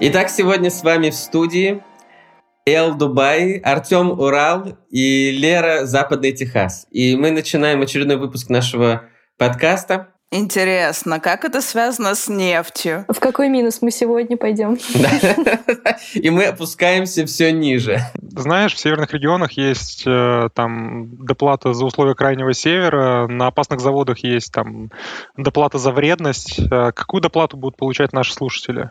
Итак, 0.00 0.30
сегодня 0.30 0.70
с 0.70 0.84
вами 0.84 1.10
в 1.10 1.14
студии 1.14 1.82
Эл 2.64 2.94
Дубай, 2.94 3.56
Артем 3.56 4.12
Урал 4.12 4.78
и 4.90 5.32
Лера 5.32 5.86
Западный 5.86 6.30
Техас. 6.30 6.86
И 6.92 7.16
мы 7.16 7.32
начинаем 7.32 7.82
очередной 7.82 8.16
выпуск 8.16 8.48
нашего 8.48 9.02
подкаста. 9.38 10.06
Интересно, 10.30 11.18
как 11.18 11.44
это 11.44 11.60
связано 11.60 12.14
с 12.14 12.28
нефтью? 12.28 13.06
В 13.08 13.18
какой 13.18 13.48
минус 13.48 13.82
мы 13.82 13.90
сегодня 13.90 14.36
пойдем? 14.36 14.76
И 16.14 16.30
мы 16.30 16.44
опускаемся 16.44 17.26
все 17.26 17.50
ниже. 17.50 17.98
Знаешь, 18.20 18.74
в 18.74 18.78
северных 18.78 19.12
регионах 19.14 19.52
есть 19.52 20.04
э, 20.06 20.48
там 20.54 21.24
доплата 21.24 21.72
за 21.72 21.84
условия 21.84 22.14
крайнего 22.14 22.52
севера, 22.52 23.26
на 23.26 23.48
опасных 23.48 23.80
заводах 23.80 24.18
есть 24.18 24.52
там 24.52 24.92
доплата 25.36 25.78
за 25.78 25.90
вредность. 25.90 26.60
Э, 26.60 26.92
какую 26.92 27.22
доплату 27.22 27.56
будут 27.56 27.78
получать 27.78 28.12
наши 28.12 28.34
слушатели? 28.34 28.90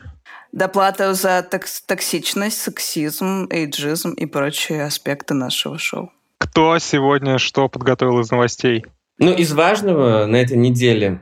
Доплата 0.52 1.14
за 1.14 1.46
токсичность, 1.88 2.62
сексизм, 2.62 3.48
эйджизм 3.50 4.14
и 4.14 4.26
прочие 4.26 4.84
аспекты 4.84 5.34
нашего 5.34 5.78
шоу. 5.78 6.12
Кто 6.40 6.78
сегодня 6.80 7.38
что 7.38 7.68
подготовил 7.68 8.20
из 8.20 8.32
новостей? 8.32 8.86
Ну, 9.20 9.34
из 9.34 9.52
важного 9.54 10.26
на 10.26 10.36
этой 10.36 10.58
неделе 10.58 11.20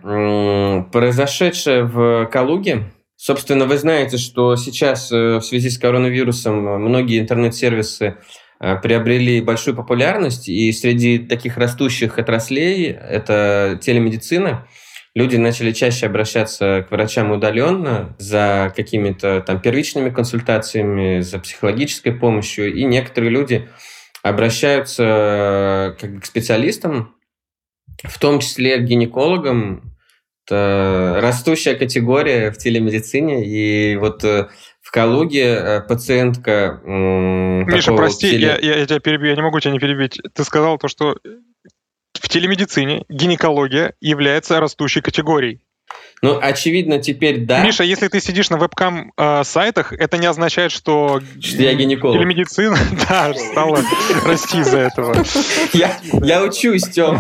произошедшее 0.92 1.84
в 1.86 2.26
Калуге. 2.28 2.92
Собственно, 3.16 3.66
вы 3.66 3.78
знаете, 3.78 4.18
что 4.18 4.58
сейчас 4.58 5.10
э, 5.12 5.38
в 5.38 5.42
связи 5.42 5.70
с 5.70 5.78
коронавирусом 5.78 6.82
многие 6.82 7.22
интернет-сервисы 7.22 8.18
э, 8.60 8.76
приобрели 8.82 9.40
большую 9.40 9.76
популярность, 9.76 10.50
и 10.50 10.70
среди 10.74 11.20
таких 11.20 11.58
растущих 11.58 12.20
отраслей 12.20 12.88
это 12.88 13.80
телемедицина. 13.82 14.68
Люди 15.16 15.38
начали 15.38 15.72
чаще 15.72 16.08
обращаться 16.08 16.86
к 16.88 16.92
врачам 16.92 17.32
удаленно 17.32 18.14
за 18.20 18.74
какими-то 18.76 19.42
там 19.42 19.62
первичными 19.62 20.10
консультациями, 20.10 21.22
за 21.22 21.40
психологической 21.40 22.12
помощью, 22.12 22.74
и 22.74 22.84
некоторые 22.84 23.32
люди 23.32 23.70
обращаются 24.24 25.96
э, 26.02 26.20
к 26.20 26.26
специалистам, 26.26 27.16
в 28.04 28.20
том 28.20 28.40
числе 28.40 28.78
к 28.78 28.84
гинекологам. 28.84 29.96
Это 30.46 31.20
растущая 31.22 31.76
категория 31.76 32.52
в 32.52 32.58
телемедицине. 32.58 33.46
И 33.48 33.96
вот 33.96 34.24
э, 34.26 34.50
в 34.82 34.92
Калуге 34.92 35.44
э, 35.46 35.82
пациентка... 35.82 36.82
Миша, 36.84 37.94
прости, 37.94 38.32
теле... 38.32 38.60
я, 38.62 38.76
я 38.78 38.86
тебя 38.86 39.00
перебью, 39.00 39.30
я 39.30 39.36
не 39.36 39.42
могу 39.42 39.60
тебя 39.62 39.72
не 39.72 39.80
перебить. 39.80 40.20
Ты 40.34 40.44
сказал 40.44 40.78
то, 40.78 40.88
что 40.88 41.18
в 42.20 42.30
телемедицине 42.30 43.06
гинекология 43.10 43.94
является 44.02 44.60
растущей 44.60 45.02
категорией. 45.02 45.62
Ну, 46.22 46.40
очевидно, 46.42 47.00
теперь 47.00 47.46
да. 47.46 47.64
Миша, 47.64 47.84
если 47.84 48.08
ты 48.08 48.20
сидишь 48.20 48.50
на 48.50 48.58
вебкам-сайтах, 48.58 49.94
э, 49.94 49.98
это 49.98 50.18
не 50.18 50.26
означает, 50.26 50.72
что... 50.72 51.22
Что 51.40 51.62
я 51.62 51.74
гинеколог. 51.74 52.18
Телемедицина, 52.18 52.78
да, 53.10 53.34
стала 53.34 53.80
расти 54.26 54.60
из-за 54.60 54.80
этого. 54.80 55.16
Я, 55.74 55.98
я 56.24 56.44
учусь, 56.44 56.84
Тём. 56.84 57.20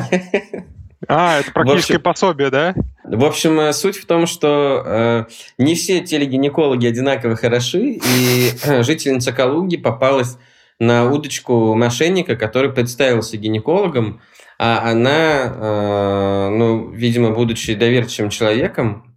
А, 1.07 1.39
это 1.39 1.51
практическое 1.51 1.95
общем, 1.95 2.03
пособие, 2.03 2.49
да? 2.49 2.73
В 3.03 3.25
общем, 3.25 3.59
э, 3.59 3.73
суть 3.73 3.97
в 3.97 4.05
том, 4.07 4.25
что 4.25 4.81
э, 4.85 5.25
не 5.57 5.75
все 5.75 5.99
телегинекологи 6.01 6.87
одинаково 6.87 7.35
хороши, 7.35 7.99
и 7.99 8.51
э, 8.63 8.81
жительница 8.81 9.31
Калуги 9.31 9.77
попалась 9.77 10.37
на 10.79 11.09
удочку 11.11 11.75
мошенника, 11.75 12.35
который 12.35 12.71
представился 12.71 13.37
гинекологом, 13.37 14.21
а 14.57 14.89
она, 14.89 15.53
э, 15.53 16.49
ну, 16.49 16.89
видимо, 16.91 17.31
будучи 17.31 17.75
доверчивым 17.75 18.29
человеком, 18.29 19.14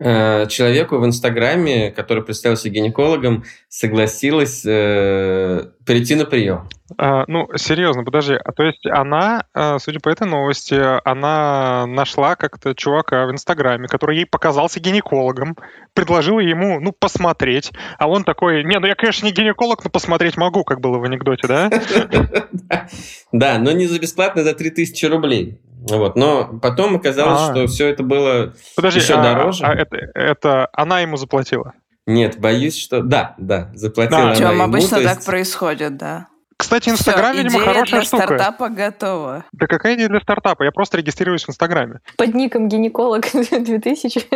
человеку 0.00 0.98
в 0.98 1.06
Инстаграме, 1.06 1.90
который 1.90 2.22
представился 2.24 2.68
гинекологом, 2.68 3.44
согласилась 3.68 4.64
э, 4.66 5.66
прийти 5.86 6.16
на 6.16 6.24
прием. 6.24 6.68
А, 6.98 7.24
ну, 7.28 7.48
серьезно, 7.56 8.04
подожди. 8.04 8.34
А 8.34 8.52
то 8.52 8.62
есть 8.62 8.84
она, 8.86 9.46
э, 9.54 9.78
судя 9.80 10.00
по 10.00 10.08
этой 10.08 10.26
новости, 10.26 10.74
она 11.08 11.86
нашла 11.86 12.36
как-то 12.36 12.74
чувака 12.74 13.26
в 13.26 13.32
Инстаграме, 13.32 13.88
который 13.88 14.16
ей 14.16 14.26
показался 14.26 14.80
гинекологом, 14.80 15.56
предложила 15.94 16.40
ему, 16.40 16.80
ну, 16.80 16.92
посмотреть. 16.92 17.72
А 17.98 18.08
он 18.08 18.24
такой, 18.24 18.64
не, 18.64 18.78
ну 18.78 18.86
я, 18.86 18.94
конечно, 18.94 19.26
не 19.26 19.32
гинеколог, 19.32 19.82
но 19.84 19.90
посмотреть 19.90 20.36
могу, 20.36 20.64
как 20.64 20.80
было 20.80 20.98
в 20.98 21.04
анекдоте, 21.04 21.46
да? 21.46 21.70
Да, 23.32 23.58
но 23.58 23.72
не 23.72 23.86
за 23.86 23.98
бесплатно, 23.98 24.44
за 24.44 24.54
3000 24.54 25.06
рублей. 25.06 25.58
Вот. 25.88 26.16
Но 26.16 26.58
потом 26.62 26.96
оказалось, 26.96 27.40
А-а-а. 27.40 27.54
что 27.54 27.66
все 27.66 27.88
это 27.88 28.02
было 28.02 28.54
Подожди, 28.74 29.00
еще 29.00 29.14
а, 29.14 29.22
дороже. 29.22 29.64
А 29.64 29.74
это, 29.74 29.96
это 30.14 30.68
она 30.72 31.00
ему 31.00 31.16
заплатила? 31.16 31.74
Нет, 32.06 32.38
боюсь, 32.38 32.76
что... 32.76 33.02
Да, 33.02 33.34
да, 33.38 33.70
заплатила 33.74 34.34
да. 34.34 34.36
она 34.36 34.52
ему, 34.52 34.62
обычно 34.64 34.96
есть... 34.96 35.08
так 35.08 35.24
происходит, 35.24 35.96
да. 35.96 36.28
Кстати, 36.56 36.88
Инстаграм, 36.88 37.32
Все, 37.32 37.42
видимо, 37.42 37.60
хорошая 37.64 37.84
для 37.86 38.02
штука. 38.02 38.22
стартапа 38.24 38.68
готова. 38.68 39.44
Да 39.52 39.66
какая 39.66 39.96
идея 39.96 40.08
для 40.08 40.20
стартапа? 40.20 40.62
Я 40.62 40.70
просто 40.70 40.98
регистрируюсь 40.98 41.44
в 41.44 41.48
Инстаграме. 41.50 42.00
Под 42.16 42.34
ником 42.34 42.68
гинеколог 42.68 43.26
2000. 43.32 44.26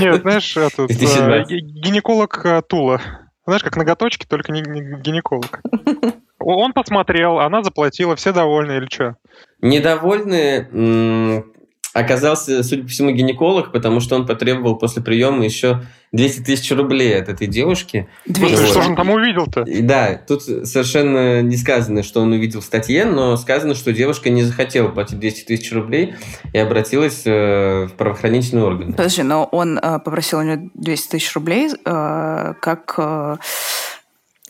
Нет, 0.00 0.22
знаешь, 0.22 0.56
этот, 0.56 0.90
э, 0.90 1.44
гинеколог 1.44 2.44
э, 2.44 2.62
Тула. 2.62 3.00
Знаешь, 3.46 3.62
как 3.62 3.76
ноготочки, 3.76 4.26
только 4.26 4.50
не 4.50 4.62
гинеколог. 4.62 5.60
Он 6.40 6.72
посмотрел, 6.72 7.40
она 7.40 7.62
заплатила, 7.62 8.16
все 8.16 8.32
довольны 8.32 8.72
или 8.72 8.86
что? 8.86 9.16
Недовольны 9.60 11.44
оказался, 11.92 12.62
судя 12.62 12.82
по 12.82 12.88
всему, 12.88 13.10
гинеколог, 13.10 13.72
потому 13.72 14.00
что 14.00 14.16
он 14.16 14.26
потребовал 14.26 14.76
после 14.76 15.02
приема 15.02 15.44
еще 15.44 15.82
200 16.12 16.42
тысяч 16.42 16.70
рублей 16.72 17.18
от 17.20 17.28
этой 17.28 17.46
девушки. 17.46 18.08
200? 18.26 18.54
Вот. 18.54 18.68
Что 18.68 18.82
же 18.82 18.88
он 18.90 18.96
там 18.96 19.10
увидел-то? 19.10 19.64
Да, 19.82 20.14
тут 20.14 20.42
совершенно 20.42 21.42
не 21.42 21.56
сказано, 21.56 22.02
что 22.02 22.20
он 22.20 22.32
увидел 22.32 22.60
в 22.60 22.64
статье, 22.64 23.04
но 23.04 23.36
сказано, 23.36 23.74
что 23.74 23.92
девушка 23.92 24.30
не 24.30 24.42
захотела 24.42 24.88
платить 24.88 25.18
200 25.18 25.44
тысяч 25.44 25.72
рублей 25.72 26.14
и 26.52 26.58
обратилась 26.58 27.22
э, 27.24 27.86
в 27.86 27.92
правоохранительные 27.96 28.64
органы. 28.64 28.92
Подожди, 28.92 29.22
но 29.22 29.44
он 29.44 29.78
э, 29.78 29.98
попросил 29.98 30.38
у 30.38 30.42
нее 30.42 30.70
200 30.74 31.10
тысяч 31.10 31.34
рублей 31.34 31.70
э, 31.84 32.54
как 32.60 33.38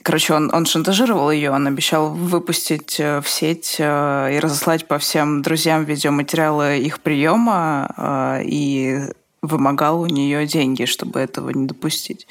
Короче, 0.09 0.33
он, 0.33 0.49
он 0.55 0.65
шантажировал 0.65 1.31
ее, 1.31 1.51
он 1.51 1.67
обещал 1.67 2.09
выпустить 2.09 2.99
э, 2.99 3.21
в 3.21 3.29
сеть 3.29 3.77
э, 3.79 4.35
и 4.35 4.39
разослать 4.39 4.89
по 4.89 4.99
всем 4.99 5.43
друзьям 5.43 5.85
видеоматериалы 5.85 6.79
их 6.79 7.01
приема 7.01 7.91
э, 7.95 8.45
и 8.47 9.01
вымогал 9.43 10.01
у 10.01 10.07
нее 10.07 10.47
деньги, 10.47 10.87
чтобы 10.87 11.21
этого 11.21 11.51
не 11.51 11.67
допустить. 11.67 12.27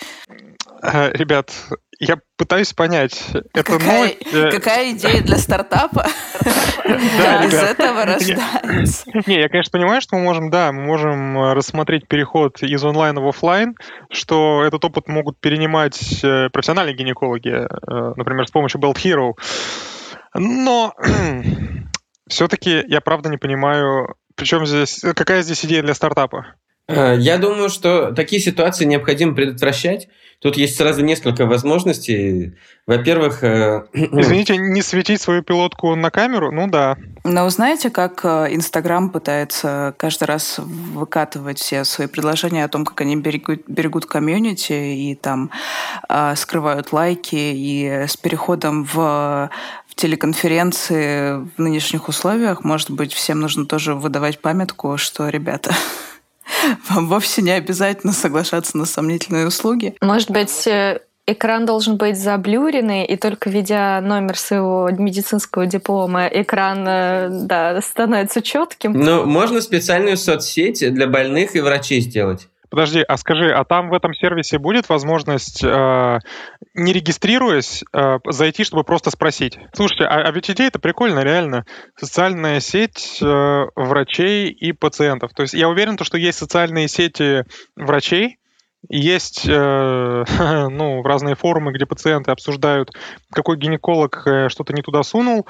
Ребят, 0.87 1.51
я 1.99 2.19
пытаюсь 2.37 2.73
понять. 2.73 3.27
Это 3.33 3.63
какая, 3.63 3.97
новость... 3.97 4.33
Э, 4.33 4.51
какая 4.51 4.91
идея 4.91 5.21
для 5.21 5.37
стартапа 5.37 6.05
из 6.85 7.53
этого 7.53 8.05
рождается? 8.05 9.05
Не, 9.25 9.41
я, 9.41 9.49
конечно, 9.49 9.71
понимаю, 9.71 10.01
что 10.01 10.15
мы 10.15 10.23
можем, 10.23 10.49
да, 10.49 10.71
мы 10.71 10.83
можем 10.83 11.37
э, 11.37 11.53
рассмотреть 11.53 12.07
переход 12.07 12.61
из 12.61 12.83
онлайна 12.83 13.21
в 13.21 13.27
офлайн, 13.27 13.75
что 14.11 14.63
этот 14.63 14.85
опыт 14.85 15.07
могут 15.07 15.39
перенимать 15.39 16.23
э, 16.23 16.49
профессиональные 16.51 16.95
гинекологи, 16.95 17.67
например, 18.15 18.47
с 18.47 18.51
помощью 18.51 18.79
Belt 18.79 18.95
Hero. 18.95 19.33
Но 20.35 20.93
все-таки 22.29 22.83
я 22.87 23.01
правда 23.01 23.29
не 23.29 23.37
понимаю, 23.37 24.15
причем 24.35 24.65
здесь, 24.65 24.99
какая 25.15 25.41
здесь 25.41 25.65
идея 25.65 25.81
для 25.81 25.95
стартапа? 25.95 26.55
Я 26.87 27.37
думаю, 27.37 27.67
что 27.67 28.11
такие 28.13 28.41
ситуации 28.41 28.85
необходимо 28.85 29.35
предотвращать. 29.35 30.07
Тут 30.39 30.55
есть 30.55 30.77
сразу 30.77 31.01
несколько 31.01 31.47
возможностей. 31.47 32.53
Во-первых... 32.85 33.43
Э, 33.43 33.85
Извините, 33.93 34.57
не 34.57 34.83
светить 34.83 35.19
свою 35.19 35.41
пилотку 35.41 35.95
на 35.95 36.11
камеру? 36.11 36.51
Ну 36.51 36.67
да. 36.67 36.95
Но 37.23 37.49
знаете, 37.49 37.89
как 37.89 38.23
э, 38.23 38.47
Инстаграм 38.51 39.09
пытается 39.09 39.95
каждый 39.97 40.25
раз 40.25 40.59
выкатывать 40.59 41.57
все 41.57 41.83
свои 41.85 42.07
предложения 42.07 42.65
о 42.65 42.69
том, 42.69 42.85
как 42.85 43.01
они 43.01 43.15
берегут, 43.15 43.63
берегут 43.67 44.05
комьюнити 44.05 44.73
и 44.73 45.15
там 45.15 45.49
э, 46.07 46.35
скрывают 46.35 46.93
лайки, 46.93 47.35
и 47.35 48.05
с 48.07 48.15
переходом 48.15 48.83
в 48.83 49.49
телеконференции 49.95 51.43
в 51.57 51.57
нынешних 51.57 52.07
условиях, 52.07 52.63
может 52.63 52.91
быть, 52.91 53.11
всем 53.13 53.39
нужно 53.39 53.65
тоже 53.65 53.95
выдавать 53.95 54.39
памятку, 54.39 54.97
что, 54.97 55.27
ребята, 55.29 55.73
Вам 56.89 57.07
вовсе 57.07 57.41
не 57.41 57.51
обязательно 57.51 58.13
соглашаться 58.13 58.77
на 58.77 58.85
сомнительные 58.85 59.47
услуги. 59.47 59.95
Может 60.01 60.31
быть, 60.31 60.67
э, 60.67 61.01
экран 61.25 61.65
должен 61.65 61.97
быть 61.97 62.17
заблюренный, 62.17 63.05
и 63.05 63.17
только 63.17 63.49
введя 63.49 63.99
номер 64.01 64.37
своего 64.37 64.89
медицинского 64.89 65.65
диплома, 65.65 66.27
экран 66.27 66.85
э, 66.87 67.29
да, 67.31 67.81
становится 67.81 68.41
четким. 68.41 68.93
Ну, 68.93 69.25
можно 69.25 69.61
специальную 69.61 70.17
соцсеть 70.17 70.79
для 70.93 71.07
больных 71.07 71.55
и 71.55 71.59
врачей 71.59 72.01
сделать. 72.01 72.47
Подожди, 72.69 73.01
а 73.01 73.17
скажи, 73.17 73.49
а 73.51 73.63
там 73.63 73.89
в 73.89 73.93
этом 73.93 74.13
сервисе 74.13 74.59
будет 74.59 74.89
возможность, 74.89 75.63
э, 75.63 76.19
не 76.73 76.93
регистрируясь, 76.93 77.83
э, 77.93 78.19
зайти, 78.25 78.63
чтобы 78.63 78.83
просто 78.83 79.09
спросить? 79.09 79.57
Слушайте, 79.73 80.03
а, 80.05 80.27
а 80.27 80.31
ведь 80.31 80.49
идея 80.49 80.67
это 80.67 80.79
прикольно, 80.79 81.21
реально. 81.21 81.65
Социальная 81.95 82.59
сеть 82.59 83.19
э, 83.21 83.65
врачей 83.75 84.49
и 84.49 84.73
пациентов. 84.73 85.31
То 85.33 85.43
есть 85.43 85.53
я 85.53 85.69
уверен, 85.69 85.97
что 86.01 86.17
есть 86.17 86.37
социальные 86.37 86.87
сети 86.87 87.45
врачей, 87.75 88.37
есть 88.89 89.47
э, 89.47 90.23
ну, 90.69 91.03
разные 91.03 91.35
форумы, 91.35 91.71
где 91.71 91.85
пациенты 91.85 92.31
обсуждают, 92.31 92.91
какой 93.31 93.57
гинеколог 93.57 94.23
э, 94.25 94.49
что-то 94.49 94.73
не 94.73 94.81
туда 94.81 95.03
сунул, 95.03 95.47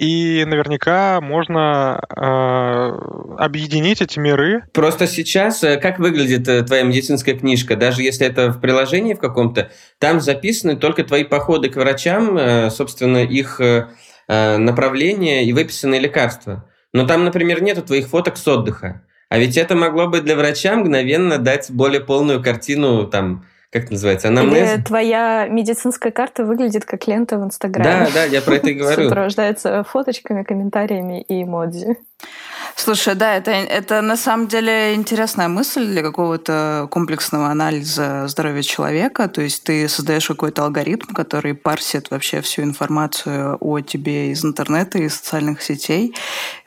и 0.00 0.46
наверняка 0.46 1.20
можно 1.20 2.00
э, 2.08 3.34
объединить 3.36 4.00
эти 4.00 4.18
миры. 4.18 4.62
Просто 4.72 5.06
сейчас, 5.06 5.62
э, 5.62 5.76
как 5.76 5.98
выглядит 5.98 6.48
э, 6.48 6.62
твоя 6.62 6.84
медицинская 6.84 7.34
книжка, 7.34 7.76
даже 7.76 8.02
если 8.02 8.26
это 8.26 8.50
в 8.50 8.62
приложении 8.62 9.12
в 9.12 9.18
каком-то, 9.18 9.70
там 9.98 10.22
записаны 10.22 10.76
только 10.76 11.04
твои 11.04 11.24
походы 11.24 11.68
к 11.68 11.76
врачам, 11.76 12.34
э, 12.38 12.70
собственно, 12.70 13.18
их 13.18 13.60
направления 14.28 15.44
и 15.44 15.52
выписанные 15.52 16.00
лекарства. 16.00 16.64
Но 16.92 17.04
там, 17.04 17.24
например, 17.24 17.64
нету 17.64 17.82
твоих 17.82 18.06
фоток 18.06 18.36
с 18.36 18.46
отдыха. 18.46 19.02
А 19.28 19.38
ведь 19.38 19.56
это 19.56 19.74
могло 19.74 20.06
бы 20.06 20.20
для 20.20 20.36
врача 20.36 20.76
мгновенно 20.76 21.38
дать 21.38 21.68
более 21.68 22.00
полную 22.00 22.40
картину 22.40 23.08
там 23.08 23.44
как 23.70 23.84
это 23.84 23.92
называется, 23.92 24.28
анамнез? 24.28 24.72
Или 24.74 24.82
твоя 24.82 25.46
медицинская 25.48 26.10
карта 26.10 26.44
выглядит 26.44 26.84
как 26.84 27.06
лента 27.06 27.38
в 27.38 27.44
Инстаграме. 27.44 28.06
Да, 28.06 28.10
да, 28.12 28.24
я 28.24 28.42
про 28.42 28.56
это 28.56 28.70
и 28.70 28.74
говорю. 28.74 29.04
Сопровождается 29.04 29.84
фоточками, 29.84 30.42
комментариями 30.42 31.22
и 31.22 31.44
эмодзи. 31.44 31.96
Слушай, 32.82 33.14
да, 33.14 33.34
это, 33.36 33.50
это 33.50 34.00
на 34.00 34.16
самом 34.16 34.48
деле 34.48 34.94
интересная 34.94 35.48
мысль 35.48 35.86
для 35.86 36.00
какого-то 36.00 36.88
комплексного 36.90 37.48
анализа 37.48 38.26
здоровья 38.26 38.62
человека. 38.62 39.28
То 39.28 39.42
есть 39.42 39.64
ты 39.64 39.86
создаешь 39.86 40.26
какой-то 40.26 40.64
алгоритм, 40.64 41.12
который 41.12 41.52
парсит 41.52 42.10
вообще 42.10 42.40
всю 42.40 42.62
информацию 42.62 43.58
о 43.60 43.80
тебе 43.80 44.30
из 44.30 44.46
интернета 44.46 44.96
и 44.96 45.10
социальных 45.10 45.60
сетей. 45.60 46.14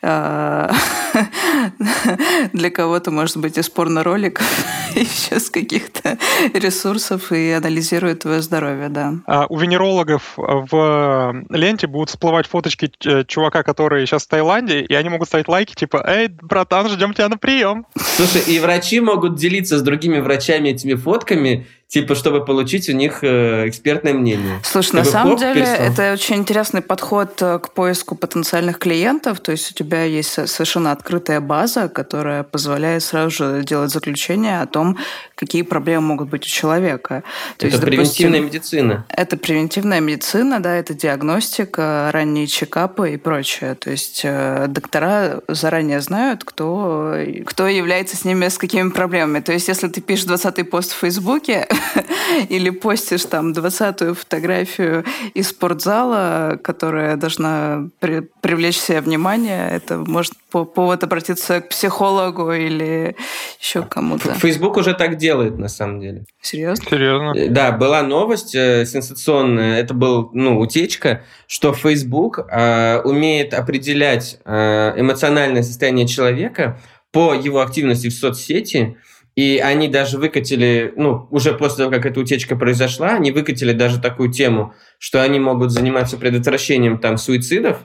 А, 0.03 0.71
для 2.53 2.69
кого-то, 2.69 3.09
может 3.09 3.37
быть, 3.37 3.57
из 3.57 3.69
порно-роликов, 3.69 4.45
еще 4.95 5.39
с 5.39 5.49
каких-то 5.49 6.19
ресурсов 6.53 7.31
и 7.31 7.51
анализирует 7.51 8.19
твое 8.19 8.43
здоровье, 8.43 8.89
да. 8.89 9.13
А 9.25 9.47
у 9.49 9.57
венерологов 9.57 10.33
в 10.37 11.45
ленте 11.49 11.87
будут 11.87 12.09
всплывать 12.09 12.45
фоточки 12.45 12.91
э, 13.03 13.23
чувака, 13.25 13.63
который 13.63 14.05
сейчас 14.05 14.25
в 14.25 14.27
Таиланде, 14.27 14.81
и 14.81 14.93
они 14.93 15.09
могут 15.09 15.29
ставить 15.29 15.47
лайки, 15.47 15.73
типа, 15.73 16.02
эй, 16.05 16.27
братан, 16.27 16.89
ждем 16.89 17.13
тебя 17.13 17.29
на 17.29 17.37
прием. 17.37 17.85
Слушай, 17.95 18.41
и 18.47 18.59
врачи 18.59 18.99
могут 18.99 19.35
делиться 19.35 19.77
с 19.77 19.81
другими 19.81 20.19
врачами 20.19 20.69
этими 20.69 20.93
фотками, 20.93 21.67
типа, 21.87 22.15
чтобы 22.15 22.43
получить 22.43 22.89
у 22.89 22.93
них 22.93 23.19
э, 23.23 23.67
экспертное 23.67 24.13
мнение. 24.13 24.59
Слушай, 24.63 24.95
на 24.95 25.03
самом 25.03 25.37
деле 25.37 25.53
перестал. 25.53 25.85
это 25.85 26.13
очень 26.13 26.37
интересный 26.37 26.81
подход 26.81 27.39
э, 27.41 27.59
к 27.59 27.71
поиску 27.73 28.15
потенциальных 28.15 28.79
клиентов. 28.79 29.39
То 29.39 29.51
есть 29.51 29.71
у 29.71 29.73
тебя 29.75 30.03
есть 30.03 30.49
совершенно 30.49 30.91
открытая 30.91 31.39
база, 31.39 31.89
которая 31.89 32.43
позволяет 32.43 33.03
сразу 33.03 33.29
же 33.29 33.63
делать 33.63 33.91
заключение 33.91 34.61
о 34.61 34.65
том, 34.65 34.97
какие 35.45 35.61
проблемы 35.61 36.07
могут 36.07 36.29
быть 36.29 36.43
у 36.43 36.47
человека. 36.47 37.23
То 37.57 37.67
это 37.67 37.75
есть, 37.75 37.81
превентивная 37.81 38.41
допустим, 38.41 38.45
медицина. 38.45 39.05
Это 39.09 39.37
превентивная 39.37 39.99
медицина, 39.99 40.59
да, 40.59 40.75
это 40.75 40.93
диагностика, 40.93 42.09
ранние 42.11 42.47
чекапы 42.47 43.13
и 43.13 43.17
прочее. 43.17 43.75
То 43.75 43.91
есть 43.91 44.21
э, 44.23 44.65
доктора 44.67 45.41
заранее 45.47 46.01
знают, 46.01 46.43
кто, 46.43 47.15
кто 47.45 47.67
является 47.67 48.17
с 48.17 48.25
ними, 48.25 48.47
с 48.47 48.57
какими 48.57 48.89
проблемами. 48.89 49.39
То 49.39 49.53
есть 49.53 49.67
если 49.67 49.87
ты 49.87 50.01
пишешь 50.01 50.27
20-й 50.27 50.63
пост 50.63 50.91
в 50.91 50.97
Фейсбуке, 50.97 51.67
или 52.49 52.69
постишь 52.69 53.25
там 53.25 53.51
20-ю 53.51 54.15
фотографию 54.15 55.03
из 55.33 55.49
спортзала, 55.49 56.59
которая 56.61 57.15
должна 57.15 57.89
при, 57.99 58.21
привлечь 58.41 58.77
себе 58.77 59.01
внимание, 59.01 59.69
это 59.71 59.97
может 59.97 60.33
повод 60.53 61.03
обратиться 61.03 61.61
к 61.61 61.69
психологу 61.69 62.51
или 62.51 63.15
еще 63.59 63.81
кому-то. 63.81 64.33
Фейсбук 64.35 64.77
уже 64.77 64.93
так 64.93 65.17
делает, 65.17 65.57
на 65.57 65.67
самом 65.67 65.99
деле. 65.99 66.25
Серьезно? 66.41 66.85
Серьезно. 66.89 67.33
Э, 67.35 67.49
да, 67.49 67.71
была 67.71 68.03
новость 68.03 68.55
э, 68.55 68.85
сенсационная, 68.85 69.79
это 69.79 69.93
был, 69.93 70.29
ну, 70.33 70.59
утечка, 70.59 71.23
что 71.47 71.73
Facebook 71.73 72.39
э, 72.49 73.01
умеет 73.03 73.53
определять 73.53 74.39
э, 74.45 74.93
эмоциональное 74.97 75.63
состояние 75.63 76.07
человека 76.07 76.79
по 77.11 77.33
его 77.33 77.61
активности 77.61 78.09
в 78.09 78.13
соцсети, 78.13 78.97
и 79.35 79.57
они 79.57 79.87
даже 79.87 80.17
выкатили, 80.19 80.93
ну, 80.95 81.27
уже 81.31 81.53
после 81.53 81.77
того, 81.85 81.91
как 81.91 82.05
эта 82.05 82.19
утечка 82.19 82.55
произошла, 82.55 83.15
они 83.15 83.31
выкатили 83.31 83.73
даже 83.73 83.99
такую 83.99 84.31
тему, 84.31 84.73
что 84.99 85.23
они 85.23 85.39
могут 85.39 85.71
заниматься 85.71 86.17
предотвращением 86.17 86.99
там 86.99 87.17
суицидов, 87.17 87.79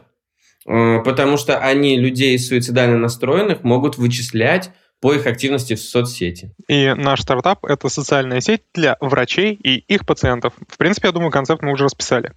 потому 0.69 1.39
что 1.39 1.59
они 1.59 1.99
людей 1.99 2.39
суицидально 2.39 2.99
настроенных 2.99 3.65
могут 3.65 3.97
вычислять 3.97 4.71
по 5.01 5.15
их 5.15 5.27
активности 5.27 5.75
в 5.75 5.81
соцсети. 5.81 6.53
И 6.69 6.93
наш 6.95 7.23
стартап— 7.23 7.65
это 7.67 7.89
социальная 7.89 8.41
сеть 8.41 8.63
для 8.75 8.97
врачей 9.01 9.55
и 9.55 9.79
их 9.79 10.05
пациентов. 10.05 10.53
В 10.69 10.77
принципе, 10.77 11.09
я 11.09 11.13
думаю, 11.13 11.31
концепт 11.31 11.63
мы 11.63 11.73
уже 11.73 11.85
расписали. 11.85 12.33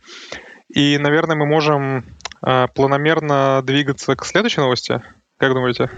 И, 0.74 0.98
наверное, 0.98 1.36
мы 1.36 1.46
можем 1.48 2.06
э, 2.46 2.68
планомерно 2.74 3.62
двигаться 3.64 4.16
к 4.16 4.26
следующей 4.26 4.62
новости. 4.62 5.02
Как 5.38 5.54
думаете? 5.54 5.90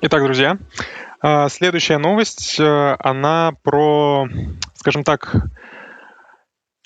Итак, 0.00 0.22
друзья, 0.22 0.58
а, 1.20 1.48
следующая 1.48 1.98
новость, 1.98 2.60
э, 2.60 2.96
она 3.00 3.52
про, 3.64 4.28
скажем 4.74 5.02
так, 5.02 5.34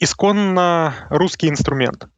исконно 0.02 0.94
русский 1.10 1.48
инструмент. 1.48 2.08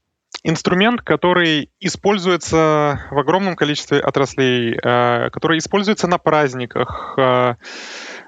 Инструмент, 0.42 1.02
который 1.02 1.70
используется 1.80 3.00
в 3.10 3.18
огромном 3.18 3.56
количестве 3.56 4.00
отраслей, 4.00 4.74
э, 4.74 5.30
который 5.30 5.58
используется 5.58 6.06
на 6.06 6.18
праздниках, 6.18 7.14
э, 7.18 7.54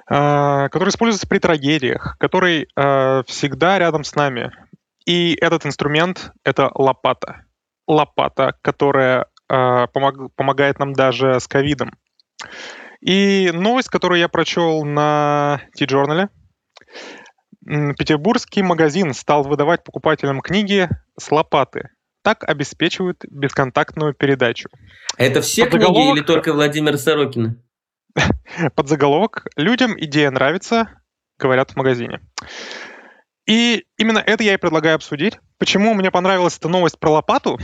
который 0.09 0.89
используется 0.89 1.27
при 1.27 1.39
трагедиях, 1.41 2.17
который 2.21 2.69
всегда 3.27 3.77
рядом 3.81 4.05
с 4.05 4.15
нами. 4.15 4.53
И 5.05 5.37
этот 5.41 5.67
инструмент— 5.67 6.31
это 6.45 6.71
лопата. 6.73 7.45
Лопата, 7.89 8.55
которая 8.63 9.27
помогает 9.49 10.79
нам 10.79 10.93
даже 10.93 11.41
с 11.41 11.49
ковидом. 11.49 11.91
И 13.01 13.51
новость, 13.53 13.89
которую 13.89 14.21
я 14.21 14.29
прочел 14.29 14.85
на 14.85 15.61
T-Journal. 15.77 16.29
Петербургский 17.67 18.63
магазин 18.63 19.13
стал 19.13 19.43
выдавать 19.43 19.83
покупателям 19.83 20.41
книги 20.41 20.89
с 21.19 21.33
лопаты. 21.33 21.91
Так 22.23 22.45
обеспечивают 22.49 23.25
бесконтактную 23.29 24.15
передачу. 24.15 24.69
Это 25.17 25.41
все 25.41 25.67
Под 25.67 25.81
книги 25.83 26.13
или 26.13 26.21
только 26.21 26.53
Владимир 26.53 26.97
Сорокина? 26.97 27.57
Под 28.77 28.89
заголовок 28.89 29.47
«Людям 29.57 29.95
идея 29.99 30.31
нравится», 30.31 30.89
говорят 31.39 31.73
в 31.73 31.77
магазине. 31.77 32.21
И 33.47 33.85
именно 33.97 34.19
это 34.19 34.45
я 34.45 34.55
и 34.55 34.59
предлагаю 34.59 34.97
обсудить. 34.97 35.39
Почему 35.59 35.95
мне 35.95 36.11
понравилась 36.11 36.59
эта 36.59 36.69
новость 36.69 36.99
про 36.99 37.11
лопату? 37.11 37.59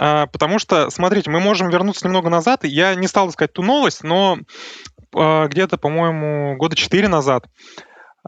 А, 0.00 0.26
потому 0.26 0.58
что, 0.58 0.90
смотрите, 0.90 1.30
мы 1.30 1.40
можем 1.40 1.70
вернуться 1.70 2.06
немного 2.06 2.28
назад. 2.28 2.64
Я 2.64 2.94
не 2.94 3.06
стал 3.06 3.30
искать 3.30 3.52
ту 3.52 3.62
новость, 3.62 4.02
но 4.02 4.38
а, 5.14 5.46
где-то, 5.46 5.78
по-моему, 5.78 6.56
года 6.56 6.76
четыре 6.76 7.08
назад 7.08 7.46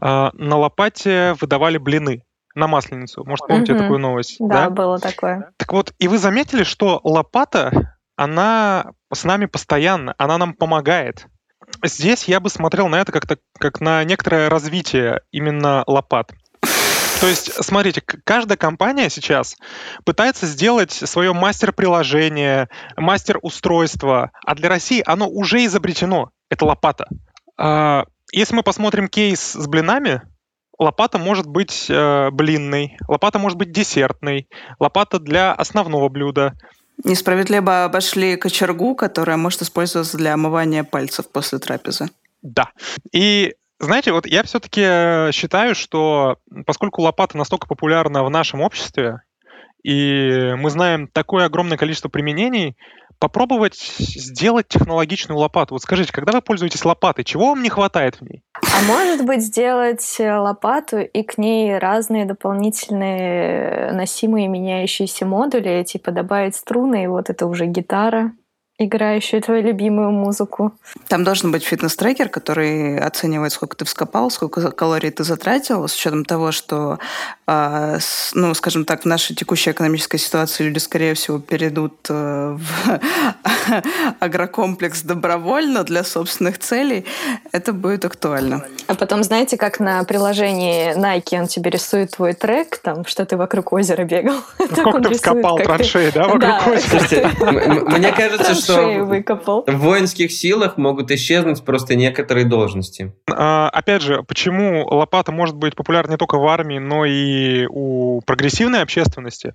на 0.01 0.57
лопате 0.57 1.35
выдавали 1.39 1.77
блины 1.77 2.23
на 2.55 2.67
масленицу. 2.67 3.23
Может, 3.25 3.47
помните 3.47 3.73
угу. 3.73 3.81
такую 3.81 3.99
новость? 3.99 4.37
Да, 4.39 4.65
да, 4.65 4.69
было 4.69 4.99
такое. 4.99 5.51
Так 5.57 5.71
вот, 5.73 5.93
и 5.99 6.07
вы 6.07 6.17
заметили, 6.17 6.63
что 6.63 6.99
лопата, 7.03 7.97
она 8.15 8.91
с 9.13 9.23
нами 9.23 9.45
постоянно, 9.45 10.15
она 10.17 10.37
нам 10.37 10.53
помогает. 10.53 11.27
Здесь 11.83 12.25
я 12.25 12.39
бы 12.39 12.49
смотрел 12.49 12.87
на 12.87 12.99
это 12.99 13.11
как-то 13.11 13.37
как 13.59 13.79
на 13.79 14.03
некоторое 14.03 14.49
развитие 14.49 15.21
именно 15.31 15.83
лопат. 15.87 16.31
То 17.21 17.27
есть, 17.27 17.51
смотрите, 17.63 18.01
каждая 18.01 18.57
компания 18.57 19.09
сейчас 19.09 19.57
пытается 20.05 20.45
сделать 20.45 20.91
свое 20.91 21.33
мастер-приложение, 21.33 22.69
мастер-устройство, 22.95 24.31
а 24.45 24.55
для 24.55 24.69
России 24.69 25.03
оно 25.05 25.27
уже 25.27 25.65
изобретено. 25.65 26.31
Это 26.49 26.65
лопата. 26.65 27.07
Если 28.31 28.55
мы 28.55 28.63
посмотрим 28.63 29.07
кейс 29.07 29.53
с 29.53 29.67
блинами, 29.67 30.21
лопата 30.77 31.17
может 31.17 31.47
быть 31.47 31.87
э, 31.89 32.29
блинной, 32.31 32.97
лопата 33.07 33.39
может 33.39 33.57
быть 33.57 33.71
десертной, 33.71 34.47
лопата 34.79 35.19
для 35.19 35.53
основного 35.53 36.09
блюда. 36.09 36.53
Несправедливо 37.03 37.85
обошли 37.85 38.35
кочергу, 38.35 38.95
которая 38.95 39.37
может 39.37 39.61
использоваться 39.61 40.17
для 40.17 40.33
омывания 40.33 40.83
пальцев 40.83 41.29
после 41.29 41.59
трапезы. 41.59 42.09
Да. 42.41 42.69
И 43.13 43.55
знаете, 43.79 44.11
вот 44.11 44.25
я 44.25 44.43
все-таки 44.43 44.81
э, 44.83 45.31
считаю, 45.31 45.75
что 45.75 46.37
поскольку 46.65 47.01
лопата 47.01 47.37
настолько 47.37 47.67
популярна 47.67 48.23
в 48.23 48.29
нашем 48.29 48.61
обществе, 48.61 49.21
и 49.83 50.53
мы 50.57 50.69
знаем 50.69 51.07
такое 51.07 51.45
огромное 51.45 51.77
количество 51.77 52.09
применений, 52.09 52.75
попробовать 53.19 53.75
сделать 53.75 54.67
технологичную 54.67 55.37
лопату. 55.37 55.75
Вот 55.75 55.83
скажите, 55.83 56.11
когда 56.11 56.31
вы 56.31 56.41
пользуетесь 56.41 56.85
лопатой, 56.85 57.25
чего 57.25 57.47
вам 57.47 57.61
не 57.61 57.69
хватает 57.69 58.15
в 58.15 58.21
ней? 58.23 58.43
А 58.53 58.81
может 58.83 59.25
быть 59.25 59.41
сделать 59.41 60.15
э, 60.19 60.37
лопату 60.37 60.99
и 60.99 61.23
к 61.23 61.37
ней 61.37 61.77
разные 61.77 62.25
дополнительные 62.25 63.91
носимые 63.91 64.47
меняющиеся 64.47 65.25
модули, 65.25 65.83
типа 65.83 66.11
добавить 66.11 66.55
струны, 66.55 67.03
и 67.03 67.07
вот 67.07 67.29
это 67.29 67.45
уже 67.45 67.65
гитара, 67.65 68.33
играющую 68.79 69.41
твою 69.41 69.61
любимую 69.61 70.11
музыку. 70.11 70.71
Там 71.09 71.25
должен 71.25 71.51
быть 71.51 71.63
фитнес-трекер, 71.63 72.29
который 72.29 72.97
оценивает, 72.97 73.51
сколько 73.51 73.75
ты 73.75 73.83
вскопал, 73.83 74.31
сколько 74.31 74.71
калорий 74.71 75.11
ты 75.11 75.25
затратил, 75.25 75.85
с 75.85 75.95
учетом 75.95 76.23
того, 76.23 76.53
что, 76.53 76.97
э, 77.45 77.97
с, 77.99 78.31
ну, 78.33 78.53
скажем 78.53 78.85
так, 78.85 79.01
в 79.01 79.05
нашей 79.05 79.35
текущей 79.35 79.71
экономической 79.71 80.17
ситуации 80.17 80.63
люди, 80.63 80.77
скорее 80.77 81.13
всего, 81.13 81.39
перейдут 81.39 81.93
э, 82.09 82.57
в 82.57 82.99
агрокомплекс 84.21 85.01
добровольно 85.01 85.83
для 85.83 86.05
собственных 86.05 86.57
целей. 86.59 87.05
Это 87.51 87.73
будет 87.73 88.05
актуально. 88.05 88.63
А 88.87 88.95
потом, 88.95 89.23
знаете, 89.23 89.57
как 89.57 89.81
на 89.81 90.01
приложении 90.05 90.95
Nike 90.95 91.37
он 91.37 91.47
тебе 91.47 91.69
рисует 91.69 92.11
твой 92.11 92.33
трек, 92.33 92.77
там, 92.77 93.05
что 93.05 93.25
ты 93.25 93.35
вокруг 93.35 93.73
озера 93.73 94.05
бегал. 94.05 94.37
Сколько 94.71 95.01
ты 95.01 95.15
вскопал 95.15 95.57
траншеи, 95.57 96.11
да, 96.11 96.29
вокруг 96.29 96.67
озера? 96.67 97.29
Мне 97.89 98.13
кажется, 98.13 98.55
что 98.55 98.68
что 98.73 99.05
выкопал. 99.05 99.63
в 99.65 99.77
воинских 99.77 100.31
силах 100.31 100.77
могут 100.77 101.11
исчезнуть 101.11 101.63
просто 101.63 101.95
некоторые 101.95 102.45
должности. 102.45 103.13
А, 103.29 103.69
опять 103.69 104.01
же, 104.01 104.23
почему 104.23 104.85
лопата 104.85 105.31
может 105.31 105.55
быть 105.55 105.75
популярна 105.75 106.11
не 106.11 106.17
только 106.17 106.37
в 106.37 106.47
армии, 106.47 106.79
но 106.79 107.05
и 107.05 107.65
у 107.69 108.21
прогрессивной 108.21 108.81
общественности? 108.81 109.53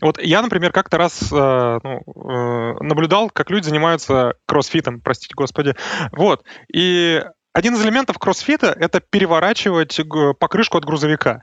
Вот 0.00 0.20
я, 0.22 0.42
например, 0.42 0.72
как-то 0.72 0.98
раз 0.98 1.32
э, 1.32 1.78
ну, 1.82 2.02
э, 2.06 2.82
наблюдал, 2.82 3.30
как 3.30 3.50
люди 3.50 3.64
занимаются 3.64 4.34
кроссфитом, 4.46 5.00
простите 5.00 5.34
господи. 5.34 5.74
Вот. 6.12 6.42
И 6.72 7.22
один 7.52 7.74
из 7.74 7.84
элементов 7.84 8.18
кроссфита— 8.18 8.74
это 8.80 9.00
переворачивать 9.00 10.00
покрышку 10.38 10.78
от 10.78 10.84
грузовика. 10.84 11.42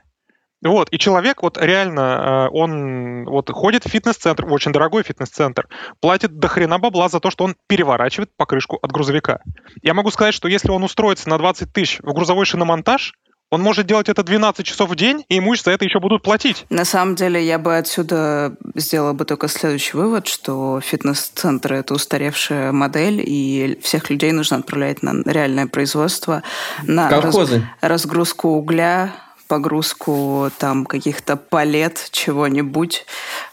Вот, 0.62 0.88
и 0.90 0.98
человек 0.98 1.42
вот 1.42 1.56
реально, 1.58 2.48
э, 2.48 2.48
он 2.52 3.24
вот 3.24 3.50
ходит 3.50 3.84
в 3.84 3.88
фитнес-центр, 3.88 4.44
в 4.44 4.52
очень 4.52 4.72
дорогой 4.72 5.02
фитнес-центр, 5.02 5.68
платит 6.00 6.38
до 6.38 6.48
хрена 6.48 6.78
бабла 6.78 7.08
за 7.08 7.20
то, 7.20 7.30
что 7.30 7.44
он 7.44 7.56
переворачивает 7.66 8.30
покрышку 8.36 8.78
от 8.82 8.92
грузовика. 8.92 9.40
Я 9.82 9.94
могу 9.94 10.10
сказать, 10.10 10.34
что 10.34 10.48
если 10.48 10.70
он 10.70 10.82
устроится 10.82 11.28
на 11.28 11.38
20 11.38 11.72
тысяч 11.72 12.00
в 12.00 12.12
грузовой 12.12 12.44
шиномонтаж, 12.44 13.14
он 13.50 13.62
может 13.62 13.86
делать 13.86 14.08
это 14.08 14.22
12 14.22 14.64
часов 14.64 14.90
в 14.90 14.96
день, 14.96 15.24
и 15.28 15.34
ему 15.36 15.56
за 15.56 15.72
это 15.72 15.84
еще 15.84 15.98
будут 15.98 16.22
платить. 16.22 16.66
На 16.70 16.84
самом 16.84 17.16
деле, 17.16 17.44
я 17.44 17.58
бы 17.58 17.76
отсюда 17.76 18.56
сделала 18.76 19.12
бы 19.12 19.24
только 19.24 19.48
следующий 19.48 19.96
вывод, 19.96 20.28
что 20.28 20.80
фитнес-центры— 20.80 21.76
это 21.78 21.94
устаревшая 21.94 22.70
модель, 22.70 23.20
и 23.26 23.78
всех 23.82 24.08
людей 24.08 24.30
нужно 24.30 24.58
отправлять 24.58 25.02
на 25.02 25.22
реальное 25.24 25.66
производство, 25.66 26.44
на 26.84 27.10
раз, 27.10 27.36
разгрузку 27.80 28.50
угля, 28.50 29.14
погрузку 29.50 30.48
там 30.58 30.86
каких-то 30.86 31.36
палет, 31.36 32.08
чего-нибудь, 32.12 33.04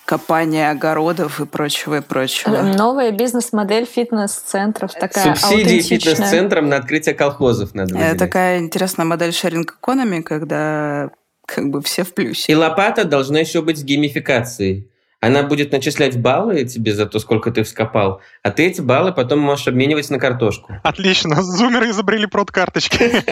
копание 0.05 0.69
огородов 0.69 1.41
и 1.41 1.47
прочего, 1.47 1.97
и 1.97 2.01
прочего. 2.01 2.61
Новая 2.61 3.09
бизнес-модель 3.09 3.85
фитнес-центров, 3.85 4.93
такая 4.93 5.33
Субсидии 5.33 5.81
фитнес-центрам 5.81 6.69
на 6.69 6.75
открытие 6.75 7.15
колхозов 7.15 7.73
надо 7.73 7.95
выделять. 7.95 8.11
Это 8.11 8.19
такая 8.19 8.59
интересная 8.59 9.07
модель 9.07 9.33
шеринг 9.33 9.77
экономи, 9.81 10.21
когда 10.21 11.09
как 11.47 11.71
бы 11.71 11.81
все 11.81 12.03
в 12.03 12.13
плюсе. 12.13 12.51
И 12.51 12.55
лопата 12.55 13.03
должна 13.03 13.39
еще 13.39 13.63
быть 13.63 13.79
с 13.79 13.83
геймификацией. 13.83 14.91
Она 15.19 15.43
будет 15.43 15.71
начислять 15.71 16.19
баллы 16.19 16.63
тебе 16.65 16.93
за 16.93 17.07
то, 17.07 17.17
сколько 17.17 17.51
ты 17.51 17.63
вскопал, 17.63 18.21
а 18.43 18.51
ты 18.51 18.67
эти 18.67 18.81
баллы 18.81 19.12
потом 19.12 19.39
можешь 19.39 19.67
обменивать 19.67 20.09
на 20.12 20.19
картошку. 20.19 20.75
Отлично, 20.83 21.41
зумеры 21.41 21.89
изобрели 21.89 22.27
прод-карточки. 22.27 23.24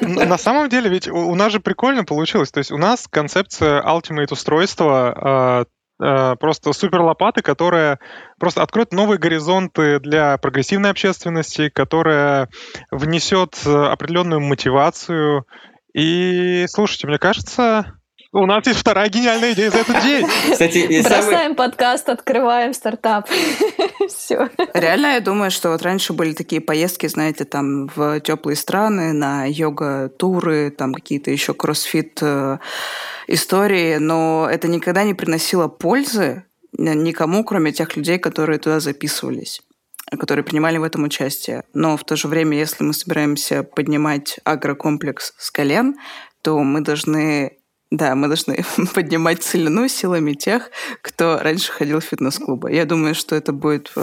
На 0.04 0.36
самом 0.36 0.68
деле, 0.68 0.90
ведь 0.90 1.08
у 1.08 1.34
нас 1.34 1.52
же 1.52 1.60
прикольно 1.60 2.04
получилось. 2.04 2.50
То 2.50 2.58
есть 2.58 2.70
у 2.70 2.76
нас 2.76 3.08
концепция 3.08 3.82
Ultimate 3.82 4.30
устройства 4.30 5.14
а, 5.16 5.64
а, 5.98 6.36
просто 6.36 6.74
супер 6.74 7.00
лопаты, 7.00 7.40
которая 7.40 7.98
просто 8.38 8.62
откроет 8.62 8.92
новые 8.92 9.18
горизонты 9.18 10.00
для 10.00 10.36
прогрессивной 10.36 10.90
общественности, 10.90 11.70
которая 11.70 12.50
внесет 12.90 13.56
определенную 13.66 14.42
мотивацию. 14.42 15.46
И 15.94 16.66
слушайте, 16.68 17.06
мне 17.06 17.18
кажется, 17.18 17.94
у 18.36 18.46
нас 18.46 18.66
есть 18.66 18.80
вторая 18.80 19.08
гениальная 19.08 19.54
идея 19.54 19.70
за 19.70 19.78
этот 19.78 20.02
день. 20.02 20.26
Кстати, 20.52 21.02
Бросаем 21.02 21.24
самый... 21.24 21.54
подкаст, 21.54 22.08
открываем 22.08 22.74
стартап. 22.74 23.28
Все. 24.08 24.50
Реально, 24.74 25.14
я 25.14 25.20
думаю, 25.20 25.50
что 25.50 25.70
вот 25.70 25.82
раньше 25.82 26.12
были 26.12 26.32
такие 26.32 26.60
поездки, 26.60 27.06
знаете, 27.06 27.44
там 27.44 27.88
в 27.94 28.20
теплые 28.20 28.56
страны, 28.56 29.12
на 29.12 29.46
йога-туры, 29.46 30.70
там 30.70 30.92
какие-то 30.92 31.30
еще 31.30 31.54
кроссфит 31.54 32.18
э, 32.20 32.58
истории, 33.26 33.96
но 33.96 34.48
это 34.50 34.68
никогда 34.68 35.04
не 35.04 35.14
приносило 35.14 35.68
пользы 35.68 36.44
никому, 36.72 37.42
кроме 37.42 37.72
тех 37.72 37.96
людей, 37.96 38.18
которые 38.18 38.58
туда 38.58 38.80
записывались 38.80 39.62
которые 40.20 40.44
принимали 40.44 40.78
в 40.78 40.84
этом 40.84 41.02
участие. 41.02 41.64
Но 41.74 41.96
в 41.96 42.04
то 42.04 42.14
же 42.14 42.28
время, 42.28 42.56
если 42.56 42.84
мы 42.84 42.94
собираемся 42.94 43.64
поднимать 43.64 44.38
агрокомплекс 44.44 45.34
с 45.36 45.50
колен, 45.50 45.96
то 46.42 46.60
мы 46.60 46.80
должны 46.80 47.58
да, 47.90 48.14
мы 48.14 48.26
должны 48.26 48.64
поднимать 48.94 49.42
целину 49.42 49.88
силами 49.88 50.32
тех, 50.32 50.70
кто 51.02 51.38
раньше 51.38 51.72
ходил 51.72 52.00
в 52.00 52.04
фитнес-клубы. 52.04 52.72
Я 52.72 52.84
думаю, 52.84 53.14
что 53.14 53.36
это 53.36 53.52
будет 53.52 53.92
э, 53.96 54.00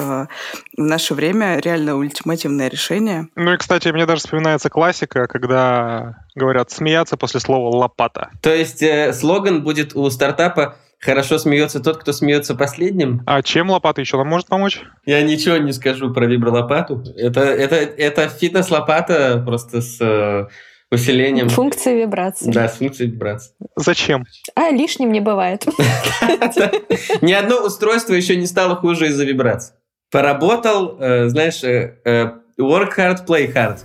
в 0.77 0.81
наше 0.81 1.13
время 1.13 1.59
реально 1.59 1.95
ультимативное 1.95 2.69
решение. 2.69 3.27
Ну 3.35 3.53
и, 3.53 3.57
кстати, 3.57 3.89
мне 3.89 4.05
даже 4.05 4.21
вспоминается 4.21 4.69
классика, 4.69 5.27
когда 5.27 6.25
говорят 6.35 6.71
смеяться 6.71 7.17
после 7.17 7.39
слова 7.39 7.75
«лопата». 7.75 8.29
То 8.41 8.53
есть 8.53 8.81
э, 8.81 9.13
слоган 9.13 9.63
будет 9.63 9.95
у 9.95 10.09
стартапа 10.09 10.77
Хорошо 11.03 11.37
смеется 11.37 11.81
тот, 11.81 11.97
кто 11.97 12.13
смеется 12.13 12.55
последним. 12.55 13.23
А 13.25 13.41
чем 13.41 13.69
лопата 13.69 13.99
еще 13.99 14.15
нам 14.15 14.27
может 14.27 14.47
помочь? 14.47 14.81
Я 15.05 15.21
ничего 15.21 15.57
не 15.57 15.73
скажу 15.73 16.13
про 16.13 16.25
вибролопату. 16.25 17.03
Это, 17.17 17.41
это, 17.41 17.75
это 17.75 18.29
фитнес-лопата 18.29 19.43
просто 19.45 19.81
с 19.81 19.99
э, 19.99 20.47
усилением. 20.93 21.49
Функции 21.49 22.01
вибрации. 22.01 22.51
Да, 22.51 22.67
с 22.67 22.77
функцией 22.77 23.11
вибрации. 23.11 23.53
Zачем? 23.75 24.25
А 24.55 24.69
лишним 24.69 25.11
не 25.11 25.19
бывает. 25.19 25.65
Ни 27.21 27.33
одно 27.33 27.65
устройство 27.65 28.13
еще 28.13 28.35
не 28.35 28.45
стало 28.45 28.75
хуже 28.75 29.07
из-за 29.07 29.25
вибраций. 29.25 29.75
Поработал, 30.11 30.97
э, 30.99 31.27
знаешь, 31.29 31.63
э, 31.63 31.95
э, 32.05 32.25
work 32.59 32.91
hard, 32.97 33.25
play 33.25 33.51
hard. 33.51 33.79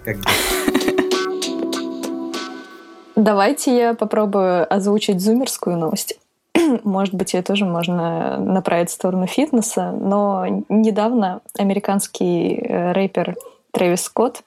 Давайте 3.16 3.76
я 3.76 3.94
попробую 3.94 4.72
озвучить 4.72 5.20
зумерскую 5.20 5.76
новость. 5.76 6.18
Может 6.84 7.14
быть, 7.14 7.32
ее 7.34 7.42
тоже 7.42 7.64
можно 7.64 8.38
направить 8.38 8.90
в 8.90 8.92
сторону 8.92 9.26
фитнеса, 9.26 9.90
но 9.90 10.64
недавно 10.68 11.40
американский 11.58 12.60
рэпер 12.62 13.34
Трэвис 13.72 14.02
Скотт 14.02 14.42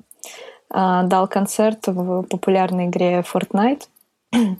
дал 0.73 1.27
концерт 1.27 1.87
в 1.87 2.23
популярной 2.23 2.87
игре 2.87 3.23
Fortnite. 3.31 3.83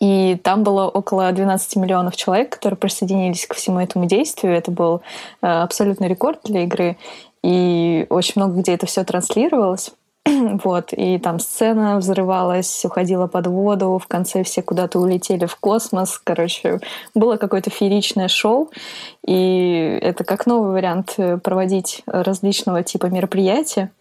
И 0.00 0.36
там 0.42 0.62
было 0.62 0.88
около 0.88 1.30
12 1.30 1.76
миллионов 1.76 2.16
человек, 2.16 2.50
которые 2.50 2.76
присоединились 2.76 3.46
к 3.46 3.54
всему 3.54 3.80
этому 3.80 4.06
действию. 4.06 4.54
Это 4.54 4.70
был 4.70 5.02
э, 5.42 5.46
абсолютный 5.46 6.08
рекорд 6.08 6.40
для 6.44 6.64
игры. 6.64 6.96
И 7.42 8.06
очень 8.08 8.34
много 8.36 8.60
где 8.60 8.74
это 8.74 8.86
все 8.86 9.04
транслировалось. 9.04 9.92
вот, 10.26 10.92
и 10.92 11.18
там 11.18 11.38
сцена 11.38 11.98
взрывалась, 11.98 12.84
уходила 12.84 13.26
под 13.26 13.46
воду, 13.46 14.00
в 14.02 14.08
конце 14.08 14.42
все 14.42 14.62
куда-то 14.62 14.98
улетели 14.98 15.46
в 15.46 15.56
космос. 15.56 16.18
Короче, 16.22 16.80
было 17.14 17.36
какое-то 17.36 17.70
фееричное 17.70 18.28
шоу. 18.28 18.70
И 19.26 19.98
это 20.02 20.24
как 20.24 20.46
новый 20.46 20.72
вариант 20.72 21.14
э, 21.18 21.38
проводить 21.38 22.02
различного 22.06 22.82
типа 22.82 23.06
мероприятия. 23.06 23.92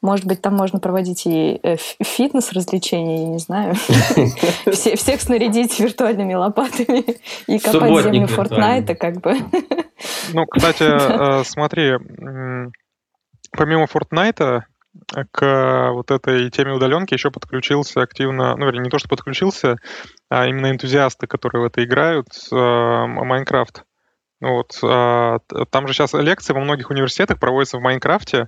Может 0.00 0.26
быть, 0.26 0.40
там 0.40 0.54
можно 0.54 0.78
проводить 0.78 1.26
и 1.26 1.58
э, 1.62 1.76
фитнес-развлечения, 1.76 3.22
я 3.22 3.28
не 3.28 3.38
знаю. 3.38 3.74
Всех 4.72 5.20
снарядить 5.20 5.78
виртуальными 5.80 6.34
лопатами 6.34 7.04
и 7.48 7.58
копать 7.58 8.04
землю 8.04 8.26
Фортнайта, 8.28 8.94
как 8.94 9.20
бы. 9.20 9.36
Ну, 10.32 10.46
кстати, 10.46 10.84
э, 11.40 11.44
смотри, 11.44 11.94
помимо 13.50 13.86
Фортнайта, 13.88 14.66
к 15.32 15.90
вот 15.92 16.12
этой 16.12 16.50
теме 16.50 16.72
удаленки 16.72 17.14
еще 17.14 17.32
подключился 17.32 18.02
активно, 18.02 18.54
ну, 18.56 18.66
вернее, 18.66 18.82
не 18.82 18.90
то, 18.90 18.98
что 18.98 19.08
подключился, 19.08 19.76
а 20.28 20.46
именно 20.46 20.70
энтузиасты, 20.70 21.26
которые 21.26 21.62
в 21.62 21.66
это 21.66 21.82
играют, 21.82 22.28
э, 22.52 22.54
Майнкрафт. 22.54 23.84
Вот. 24.40 24.78
А, 24.84 25.38
там 25.70 25.88
же 25.88 25.94
сейчас 25.94 26.12
лекции 26.12 26.52
во 26.52 26.60
многих 26.60 26.90
университетах 26.90 27.40
проводятся 27.40 27.78
в 27.78 27.80
Майнкрафте, 27.80 28.42
Э, 28.42 28.46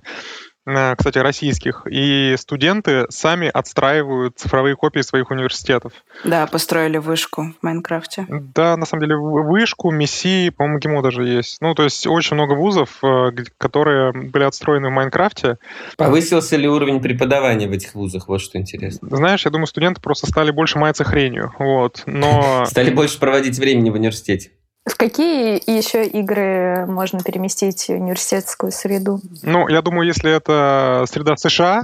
кстати, 0.65 1.17
российских, 1.17 1.87
и 1.89 2.35
студенты 2.37 3.05
сами 3.09 3.49
отстраивают 3.51 4.37
цифровые 4.37 4.75
копии 4.75 5.01
своих 5.01 5.31
университетов. 5.31 5.93
Да, 6.23 6.45
построили 6.45 6.97
вышку 6.97 7.53
в 7.59 7.63
Майнкрафте. 7.63 8.25
Да, 8.29 8.77
на 8.77 8.85
самом 8.85 9.03
деле 9.03 9.15
вышку, 9.17 9.91
Месси, 9.91 10.51
по-моему, 10.51 10.79
ГИМО 10.79 11.01
даже 11.01 11.23
есть. 11.23 11.61
Ну, 11.61 11.73
то 11.73 11.83
есть 11.83 12.05
очень 12.05 12.35
много 12.35 12.53
вузов, 12.53 13.03
э, 13.03 13.31
которые 13.57 14.11
были 14.13 14.43
отстроены 14.43 14.89
в 14.89 14.91
Майнкрафте. 14.91 15.57
Повысился 15.97 16.57
ли 16.57 16.67
уровень 16.67 17.01
преподавания 17.01 17.67
в 17.67 17.71
этих 17.71 17.95
вузах? 17.95 18.27
Вот 18.27 18.41
что 18.41 18.57
интересно. 18.57 19.07
Знаешь, 19.11 19.45
я 19.45 19.51
думаю, 19.51 19.67
студенты 19.67 19.99
просто 20.01 20.27
стали 20.27 20.51
больше 20.51 20.77
маяться 20.77 21.03
хренью. 21.03 21.53
Вот, 21.57 22.03
но... 22.05 22.65
Стали 22.67 22.91
больше 22.91 23.19
проводить 23.19 23.57
времени 23.57 23.89
в 23.89 23.95
университете. 23.95 24.51
В 24.85 24.97
какие 24.97 25.61
еще 25.69 26.05
игры 26.05 26.85
можно 26.87 27.21
переместить 27.21 27.85
в 27.85 27.91
университетскую 27.91 28.71
среду? 28.71 29.19
Ну, 29.43 29.67
я 29.67 29.81
думаю, 29.81 30.07
если 30.07 30.35
это 30.35 31.05
среда 31.07 31.37
США, 31.37 31.83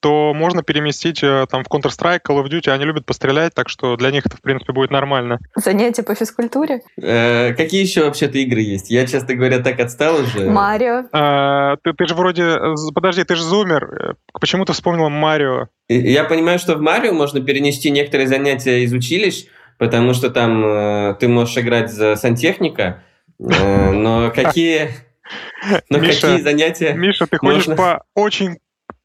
то 0.00 0.34
можно 0.34 0.64
переместить 0.64 1.22
э, 1.22 1.46
там 1.48 1.62
в 1.62 1.68
Counter-Strike, 1.68 2.22
Call 2.28 2.42
of 2.42 2.50
Duty. 2.50 2.70
Они 2.70 2.84
любят 2.84 3.06
пострелять, 3.06 3.54
так 3.54 3.68
что 3.68 3.96
для 3.96 4.10
них 4.10 4.26
это, 4.26 4.36
в 4.36 4.40
принципе, 4.40 4.72
будет 4.72 4.90
нормально. 4.90 5.38
Занятия 5.54 6.02
по 6.02 6.16
физкультуре? 6.16 6.82
Э, 7.00 7.54
какие 7.54 7.82
еще 7.82 8.04
вообще-то 8.04 8.36
игры 8.38 8.60
есть? 8.60 8.90
Я, 8.90 9.06
честно 9.06 9.34
говоря, 9.34 9.60
так 9.60 9.78
отстал 9.78 10.16
уже. 10.16 10.50
Марио. 10.50 11.04
Э, 11.12 11.76
ты, 11.84 11.92
ты 11.92 12.06
же 12.08 12.16
вроде... 12.16 12.58
Подожди, 12.92 13.22
ты 13.22 13.36
же 13.36 13.44
зумер. 13.44 14.16
Почему 14.40 14.64
ты 14.64 14.72
вспомнила 14.72 15.08
Марио? 15.08 15.68
Я 15.88 16.24
понимаю, 16.24 16.58
что 16.58 16.74
в 16.74 16.80
Марио 16.80 17.12
можно 17.12 17.40
перенести 17.40 17.90
некоторые 17.90 18.26
занятия 18.26 18.82
из 18.82 18.92
училищ, 18.92 19.46
потому 19.78 20.14
что 20.14 20.30
там 20.30 20.64
э, 20.64 21.16
ты 21.18 21.28
можешь 21.28 21.56
играть 21.58 21.92
за 21.92 22.16
сантехника, 22.16 23.02
э, 23.38 23.92
но 23.92 24.30
какие... 24.30 24.90
Но 25.88 25.98
Миша, 25.98 26.20
какие 26.20 26.42
занятия 26.42 26.92
Миша, 26.92 27.26
ты 27.26 27.38
ходишь 27.38 27.68
можно... 27.68 27.76
по 27.76 28.04
очень 28.14 28.58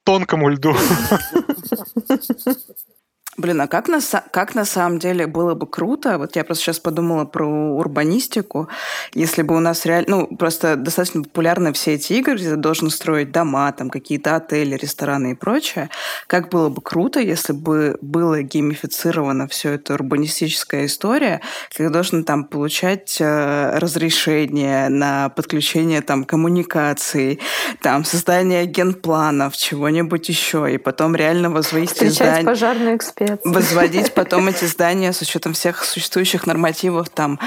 тонкому 0.03 0.49
льду. 0.49 0.75
Блин, 3.37 3.61
а 3.61 3.67
как 3.67 3.87
на, 3.87 3.99
как 4.31 4.55
на 4.55 4.65
самом 4.65 4.97
деле 4.97 5.27
было 5.27 5.53
бы 5.53 5.67
круто, 5.67 6.17
вот 6.17 6.35
я 6.35 6.43
просто 6.43 6.63
сейчас 6.63 6.79
подумала 6.79 7.23
про 7.25 7.45
урбанистику, 7.45 8.67
если 9.13 9.43
бы 9.43 9.55
у 9.55 9.59
нас 9.59 9.85
реально, 9.85 10.07
ну, 10.09 10.37
просто 10.37 10.75
достаточно 10.75 11.21
популярны 11.21 11.71
все 11.73 11.93
эти 11.93 12.13
игры, 12.13 12.33
где 12.33 12.49
ты 12.49 12.55
должен 12.55 12.89
строить 12.89 13.31
дома, 13.31 13.71
там, 13.73 13.91
какие-то 13.91 14.37
отели, 14.37 14.75
рестораны 14.75 15.33
и 15.33 15.35
прочее, 15.35 15.91
как 16.25 16.49
было 16.49 16.69
бы 16.69 16.81
круто, 16.81 17.19
если 17.19 17.53
бы 17.53 17.99
было 18.01 18.41
геймифицировано 18.41 19.47
все 19.47 19.73
это 19.73 19.93
урбанистическая 19.93 20.87
история, 20.87 21.41
когда 21.75 21.91
должен 21.91 22.23
там 22.23 22.43
получать 22.43 23.17
э, 23.19 23.77
разрешение 23.77 24.89
на 24.89 25.29
подключение 25.29 26.01
там 26.01 26.23
коммуникаций, 26.23 27.39
там, 27.83 28.03
создание 28.03 28.65
генпланов, 28.65 29.55
чего-нибудь 29.55 30.27
еще, 30.27 30.73
и 30.73 30.79
потом 30.79 31.15
реально 31.15 31.51
Встречать 31.61 32.15
здание... 32.15 32.45
пожарный 32.45 32.95
эксперт 32.95 33.26
возводить 33.43 34.13
потом 34.15 34.47
эти 34.47 34.65
здания 34.65 35.13
с 35.13 35.21
учетом 35.21 35.53
всех 35.53 35.83
существующих 35.83 36.47
нормативов, 36.47 37.09
там, 37.09 37.39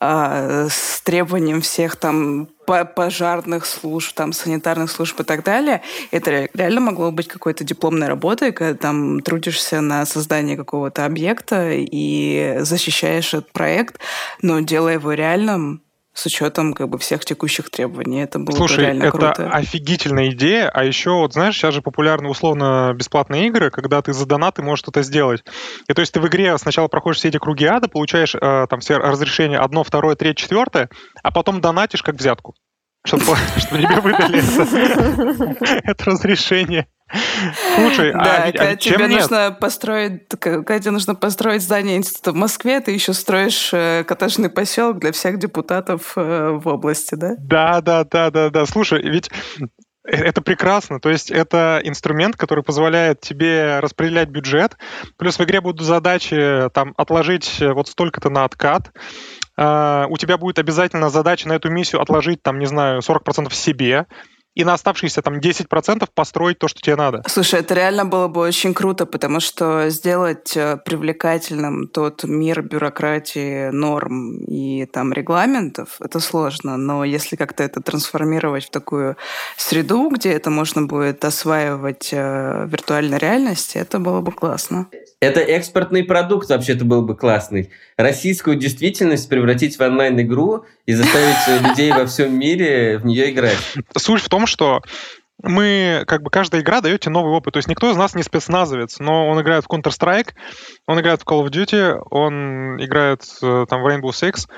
э, 0.00 0.68
с 0.70 1.00
требованием 1.02 1.60
всех 1.60 1.96
там 1.96 2.48
пожарных 2.64 3.66
служб, 3.66 4.14
там, 4.14 4.32
санитарных 4.32 4.90
служб 4.90 5.20
и 5.20 5.24
так 5.24 5.44
далее. 5.44 5.82
Это 6.10 6.48
реально 6.54 6.80
могло 6.80 7.10
быть 7.10 7.28
какой-то 7.28 7.64
дипломной 7.64 8.08
работой, 8.08 8.52
когда 8.52 8.74
там 8.74 9.20
трудишься 9.20 9.80
на 9.80 10.06
создание 10.06 10.56
какого-то 10.56 11.04
объекта 11.04 11.70
и 11.72 12.58
защищаешь 12.60 13.34
этот 13.34 13.52
проект, 13.52 13.98
но 14.40 14.60
делая 14.60 14.94
его 14.94 15.12
реальным, 15.12 15.81
с 16.14 16.26
учетом 16.26 16.74
как 16.74 16.88
бы 16.88 16.98
всех 16.98 17.24
текущих 17.24 17.70
требований. 17.70 18.22
Это 18.22 18.38
было 18.38 18.54
Слушай, 18.54 18.76
бы 18.76 18.82
реально 18.82 19.02
это 19.04 19.10
круто. 19.10 19.50
офигительная 19.50 20.30
идея. 20.30 20.68
А 20.68 20.84
еще, 20.84 21.10
вот 21.10 21.32
знаешь, 21.32 21.56
сейчас 21.56 21.74
же 21.74 21.82
популярны 21.82 22.28
условно 22.28 22.92
бесплатные 22.94 23.46
игры, 23.46 23.70
когда 23.70 24.02
ты 24.02 24.12
за 24.12 24.26
донаты 24.26 24.62
можешь 24.62 24.80
что-то 24.80 25.02
сделать. 25.02 25.42
И 25.88 25.92
то 25.94 26.00
есть 26.00 26.12
ты 26.12 26.20
в 26.20 26.26
игре 26.28 26.56
сначала 26.58 26.88
проходишь 26.88 27.18
все 27.18 27.28
эти 27.28 27.38
круги 27.38 27.64
ада, 27.64 27.88
получаешь 27.88 28.34
э, 28.34 28.66
там 28.68 28.80
все 28.80 28.98
разрешения 28.98 29.58
одно, 29.58 29.84
второе, 29.84 30.14
третье, 30.14 30.42
четвертое, 30.42 30.90
а 31.22 31.30
потом 31.30 31.60
донатишь 31.60 32.02
как 32.02 32.16
взятку 32.16 32.54
чтобы, 33.04 33.24
чтобы 33.56 33.82
тебе 33.82 34.00
выдали 34.00 34.42
это 35.84 36.04
разрешение. 36.10 36.86
Слушай, 37.76 38.12
а 38.12 38.24
да, 38.24 38.44
а, 38.44 38.52
когда 38.52 38.68
а 38.68 38.76
тебе 38.76 39.08
нет? 39.08 39.20
нужно 39.20 39.56
построить, 39.58 40.28
когда 40.38 40.78
тебе 40.78 40.90
нужно 40.92 41.14
построить 41.14 41.62
здание 41.62 41.96
института 41.96 42.32
в 42.32 42.36
Москве, 42.36 42.80
ты 42.80 42.92
еще 42.92 43.12
строишь 43.12 43.70
э, 43.72 44.04
коттеджный 44.04 44.48
поселок 44.48 44.98
для 44.98 45.12
всех 45.12 45.38
депутатов 45.38 46.12
э, 46.16 46.50
в 46.52 46.68
области, 46.68 47.14
да? 47.14 47.34
Да, 47.38 47.80
да, 47.80 48.04
да, 48.04 48.30
да, 48.30 48.50
да. 48.50 48.66
Слушай, 48.66 49.02
ведь 49.02 49.30
это 50.04 50.40
прекрасно. 50.40 51.00
То 51.00 51.10
есть 51.10 51.30
это 51.30 51.80
инструмент, 51.84 52.36
который 52.36 52.64
позволяет 52.64 53.20
тебе 53.20 53.78
распределять 53.80 54.28
бюджет. 54.28 54.76
Плюс 55.16 55.38
в 55.38 55.44
игре 55.44 55.60
будут 55.60 55.86
задачи 55.86 56.68
там 56.74 56.94
отложить 56.96 57.58
вот 57.60 57.88
столько-то 57.88 58.30
на 58.30 58.44
откат. 58.44 58.90
Uh, 59.58 60.06
у 60.08 60.16
тебя 60.16 60.38
будет 60.38 60.58
обязательно 60.58 61.10
задача 61.10 61.46
на 61.46 61.52
эту 61.52 61.68
миссию 61.68 62.00
отложить, 62.00 62.42
там, 62.42 62.58
не 62.58 62.64
знаю, 62.64 63.00
40% 63.00 63.52
себе 63.52 64.06
и 64.54 64.64
на 64.64 64.74
оставшиеся 64.74 65.22
там 65.22 65.38
10% 65.38 66.08
построить 66.14 66.58
то, 66.58 66.68
что 66.68 66.80
тебе 66.80 66.96
надо. 66.96 67.22
Слушай, 67.26 67.60
это 67.60 67.74
реально 67.74 68.04
было 68.04 68.28
бы 68.28 68.40
очень 68.40 68.74
круто, 68.74 69.06
потому 69.06 69.40
что 69.40 69.88
сделать 69.88 70.56
э, 70.56 70.76
привлекательным 70.84 71.88
тот 71.88 72.24
мир 72.24 72.62
бюрократии, 72.62 73.70
норм 73.70 74.38
и 74.44 74.86
там 74.86 75.12
регламентов, 75.12 75.96
это 76.00 76.20
сложно. 76.20 76.76
Но 76.76 77.04
если 77.04 77.36
как-то 77.36 77.62
это 77.62 77.80
трансформировать 77.80 78.66
в 78.66 78.70
такую 78.70 79.16
среду, 79.56 80.10
где 80.10 80.32
это 80.32 80.50
можно 80.50 80.82
будет 80.82 81.24
осваивать 81.24 82.12
э, 82.12 82.64
в 82.64 82.68
виртуальной 82.68 83.18
реальности, 83.18 83.78
это 83.78 83.98
было 83.98 84.20
бы 84.20 84.32
классно. 84.32 84.88
Это 85.22 85.38
экспортный 85.38 86.02
продукт 86.02 86.48
вообще-то 86.50 86.84
был 86.84 87.02
бы 87.02 87.16
классный. 87.16 87.70
Российскую 87.96 88.56
действительность 88.56 89.28
превратить 89.28 89.78
в 89.78 89.80
онлайн-игру 89.80 90.64
и 90.84 90.94
заставить 90.94 91.62
людей 91.62 91.92
во 91.92 92.06
всем 92.06 92.36
мире 92.36 92.98
в 92.98 93.06
нее 93.06 93.30
играть. 93.30 93.56
Суть 93.96 94.20
в 94.20 94.28
том, 94.28 94.48
что 94.48 94.82
мы, 95.40 96.02
как 96.08 96.24
бы, 96.24 96.30
каждая 96.30 96.62
игра 96.62 96.80
дает 96.80 97.02
тебе 97.02 97.12
новый 97.12 97.32
опыт. 97.34 97.52
То 97.54 97.58
есть 97.58 97.68
никто 97.68 97.88
из 97.92 97.96
нас 97.96 98.16
не 98.16 98.24
спецназовец, 98.24 98.98
но 98.98 99.28
он 99.28 99.40
играет 99.40 99.64
в 99.64 99.68
Counter-Strike, 99.68 100.30
он 100.88 100.98
играет 100.98 101.22
в 101.22 101.24
Call 101.24 101.46
of 101.46 101.50
Duty, 101.50 102.00
он 102.10 102.84
играет 102.84 103.22
э, 103.42 103.66
там 103.70 103.80
в 103.80 103.86
Rainbow 103.86 104.10
Six, 104.10 104.48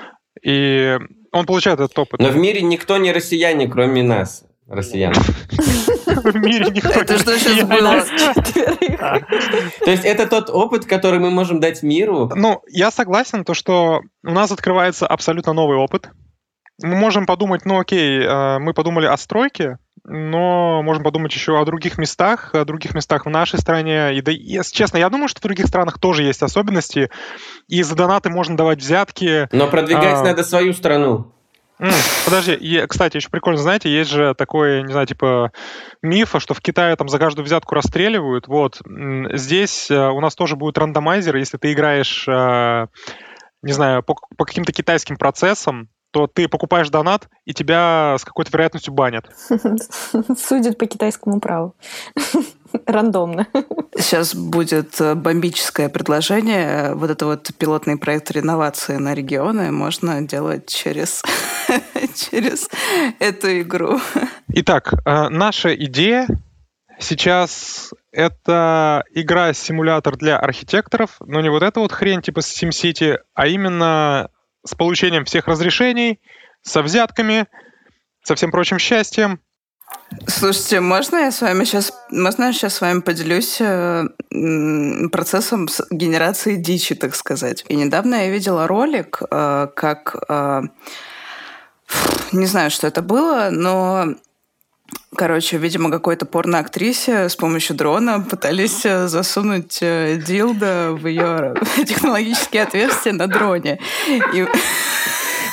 и 0.41 0.97
он 1.31 1.45
получает 1.45 1.79
этот 1.79 1.99
опыт. 1.99 2.19
Но 2.19 2.29
в 2.29 2.37
мире 2.37 2.63
никто 2.63 2.97
не 2.97 3.11
россияне, 3.11 3.67
кроме 3.67 4.01
нас 4.01 4.43
россиян. 4.67 5.13
В 6.05 6.35
мире 6.37 6.71
никто 6.71 6.89
Это 6.89 7.17
что 7.19 7.37
сейчас 7.37 7.67
было? 7.67 8.03
То 9.83 9.91
есть 9.91 10.05
это 10.05 10.27
тот 10.27 10.49
опыт, 10.49 10.85
который 10.85 11.19
мы 11.19 11.29
можем 11.29 11.59
дать 11.59 11.83
миру? 11.83 12.31
Ну, 12.35 12.61
я 12.67 12.91
согласен, 12.91 13.43
то, 13.43 13.53
что 13.53 14.01
у 14.23 14.31
нас 14.31 14.51
открывается 14.51 15.07
абсолютно 15.07 15.53
новый 15.53 15.77
опыт. 15.77 16.09
Мы 16.81 16.95
можем 16.95 17.25
подумать, 17.25 17.65
ну 17.65 17.79
окей, 17.79 18.21
э, 18.21 18.59
мы 18.59 18.73
подумали 18.73 19.05
о 19.05 19.15
стройке, 19.15 19.77
но 20.03 20.83
можем 20.83 21.03
подумать 21.03 21.33
еще 21.33 21.59
о 21.59 21.65
других 21.65 21.97
местах, 21.97 22.53
о 22.53 22.65
других 22.65 22.93
местах 22.93 23.25
в 23.25 23.29
нашей 23.29 23.59
стране. 23.59 24.15
И 24.15 24.21
да, 24.21 24.31
если 24.31 24.75
честно, 24.75 24.97
я 24.97 25.09
думаю, 25.09 25.29
что 25.29 25.39
в 25.39 25.43
других 25.43 25.67
странах 25.67 25.99
тоже 25.99 26.23
есть 26.23 26.43
особенности, 26.43 27.09
и 27.67 27.81
за 27.81 27.95
донаты 27.95 28.29
можно 28.29 28.57
давать 28.57 28.79
взятки. 28.79 29.47
Но 29.53 29.67
продвигать 29.67 30.19
а... 30.19 30.23
надо 30.23 30.43
свою 30.43 30.73
страну. 30.73 31.34
Подожди, 32.25 32.85
кстати, 32.87 33.17
еще 33.17 33.29
прикольно, 33.29 33.59
знаете, 33.59 33.89
есть 33.89 34.09
же 34.09 34.33
такой, 34.35 34.83
не 34.83 34.91
знаю, 34.91 35.07
типа 35.07 35.51
мифа, 36.01 36.39
что 36.39 36.53
в 36.53 36.61
Китае 36.61 36.95
там 36.95 37.09
за 37.09 37.19
каждую 37.19 37.45
взятку 37.45 37.75
расстреливают. 37.75 38.47
Вот 38.47 38.81
здесь 39.33 39.91
э, 39.91 40.09
у 40.09 40.21
нас 40.21 40.35
тоже 40.35 40.55
будет 40.55 40.77
рандомайзер, 40.77 41.35
если 41.35 41.57
ты 41.57 41.73
играешь, 41.73 42.25
э, 42.27 42.87
не 43.61 43.73
знаю, 43.73 44.03
по, 44.03 44.15
по 44.37 44.45
каким-то 44.45 44.71
китайским 44.71 45.17
процессам, 45.17 45.89
то 46.15 46.27
ты 46.27 46.47
покупаешь 46.47 46.89
донат, 46.89 47.27
и 47.43 47.53
тебя 47.53 48.15
с 48.17 48.23
какой-то 48.23 48.49
вероятностью 48.51 48.93
банят. 48.93 49.29
Судят 50.37 50.77
по 50.77 50.85
китайскому 50.85 51.41
праву. 51.41 51.75
Рандомно. 52.85 53.47
Сейчас 53.97 54.35
будет 54.35 54.99
э, 54.99 55.15
бомбическое 55.15 55.89
предложение. 55.89 56.93
Вот 56.95 57.09
это 57.09 57.25
вот 57.25 57.49
пилотный 57.57 57.97
проект 57.97 58.31
реновации 58.31 58.97
на 58.97 59.13
регионы 59.13 59.71
можно 59.71 60.21
делать 60.21 60.67
через, 60.67 61.23
через 62.15 62.69
эту 63.19 63.61
игру. 63.61 63.99
Итак, 64.49 64.93
э, 64.93 65.29
наша 65.29 65.73
идея 65.75 66.27
сейчас 66.99 67.93
это 68.11 69.03
игра-симулятор 69.13 70.17
для 70.17 70.37
архитекторов, 70.37 71.17
но 71.19 71.41
не 71.41 71.49
вот 71.49 71.63
эта 71.63 71.79
вот 71.79 71.91
хрень 71.91 72.21
типа 72.21 72.39
SimCity, 72.39 73.17
а 73.33 73.47
именно 73.47 74.29
с 74.65 74.73
получением 74.75 75.25
всех 75.25 75.47
разрешений, 75.47 76.19
со 76.61 76.81
взятками, 76.81 77.47
со 78.23 78.35
всем 78.35 78.51
прочим 78.51 78.79
счастьем. 78.79 79.39
Слушайте, 80.27 80.79
можно 80.79 81.17
я 81.17 81.31
с 81.31 81.41
вами 81.41 81.63
сейчас, 81.65 81.93
можно 82.09 82.45
я 82.45 82.53
сейчас 82.53 82.75
с 82.75 82.81
вами 82.81 83.01
поделюсь 83.01 83.57
э, 83.59 84.05
процессом 85.11 85.67
генерации 85.91 86.55
дичи, 86.55 86.95
так 86.95 87.15
сказать. 87.15 87.65
И 87.67 87.75
недавно 87.75 88.15
я 88.15 88.29
видела 88.29 88.67
ролик, 88.67 89.21
э, 89.29 89.67
как 89.75 90.15
э, 90.27 90.61
Не 92.31 92.45
знаю, 92.45 92.71
что 92.71 92.87
это 92.87 93.01
было, 93.01 93.49
но 93.51 94.15
Короче, 95.15 95.57
видимо, 95.57 95.89
какой-то 95.89 96.25
порно-актрисе 96.25 97.29
с 97.29 97.35
помощью 97.35 97.75
дрона 97.75 98.19
пытались 98.19 98.83
засунуть 98.83 99.79
дилдо 99.79 100.91
в 100.91 101.07
ее 101.07 101.55
технологические 101.87 102.63
отверстия 102.63 103.13
на 103.13 103.27
дроне. 103.27 103.79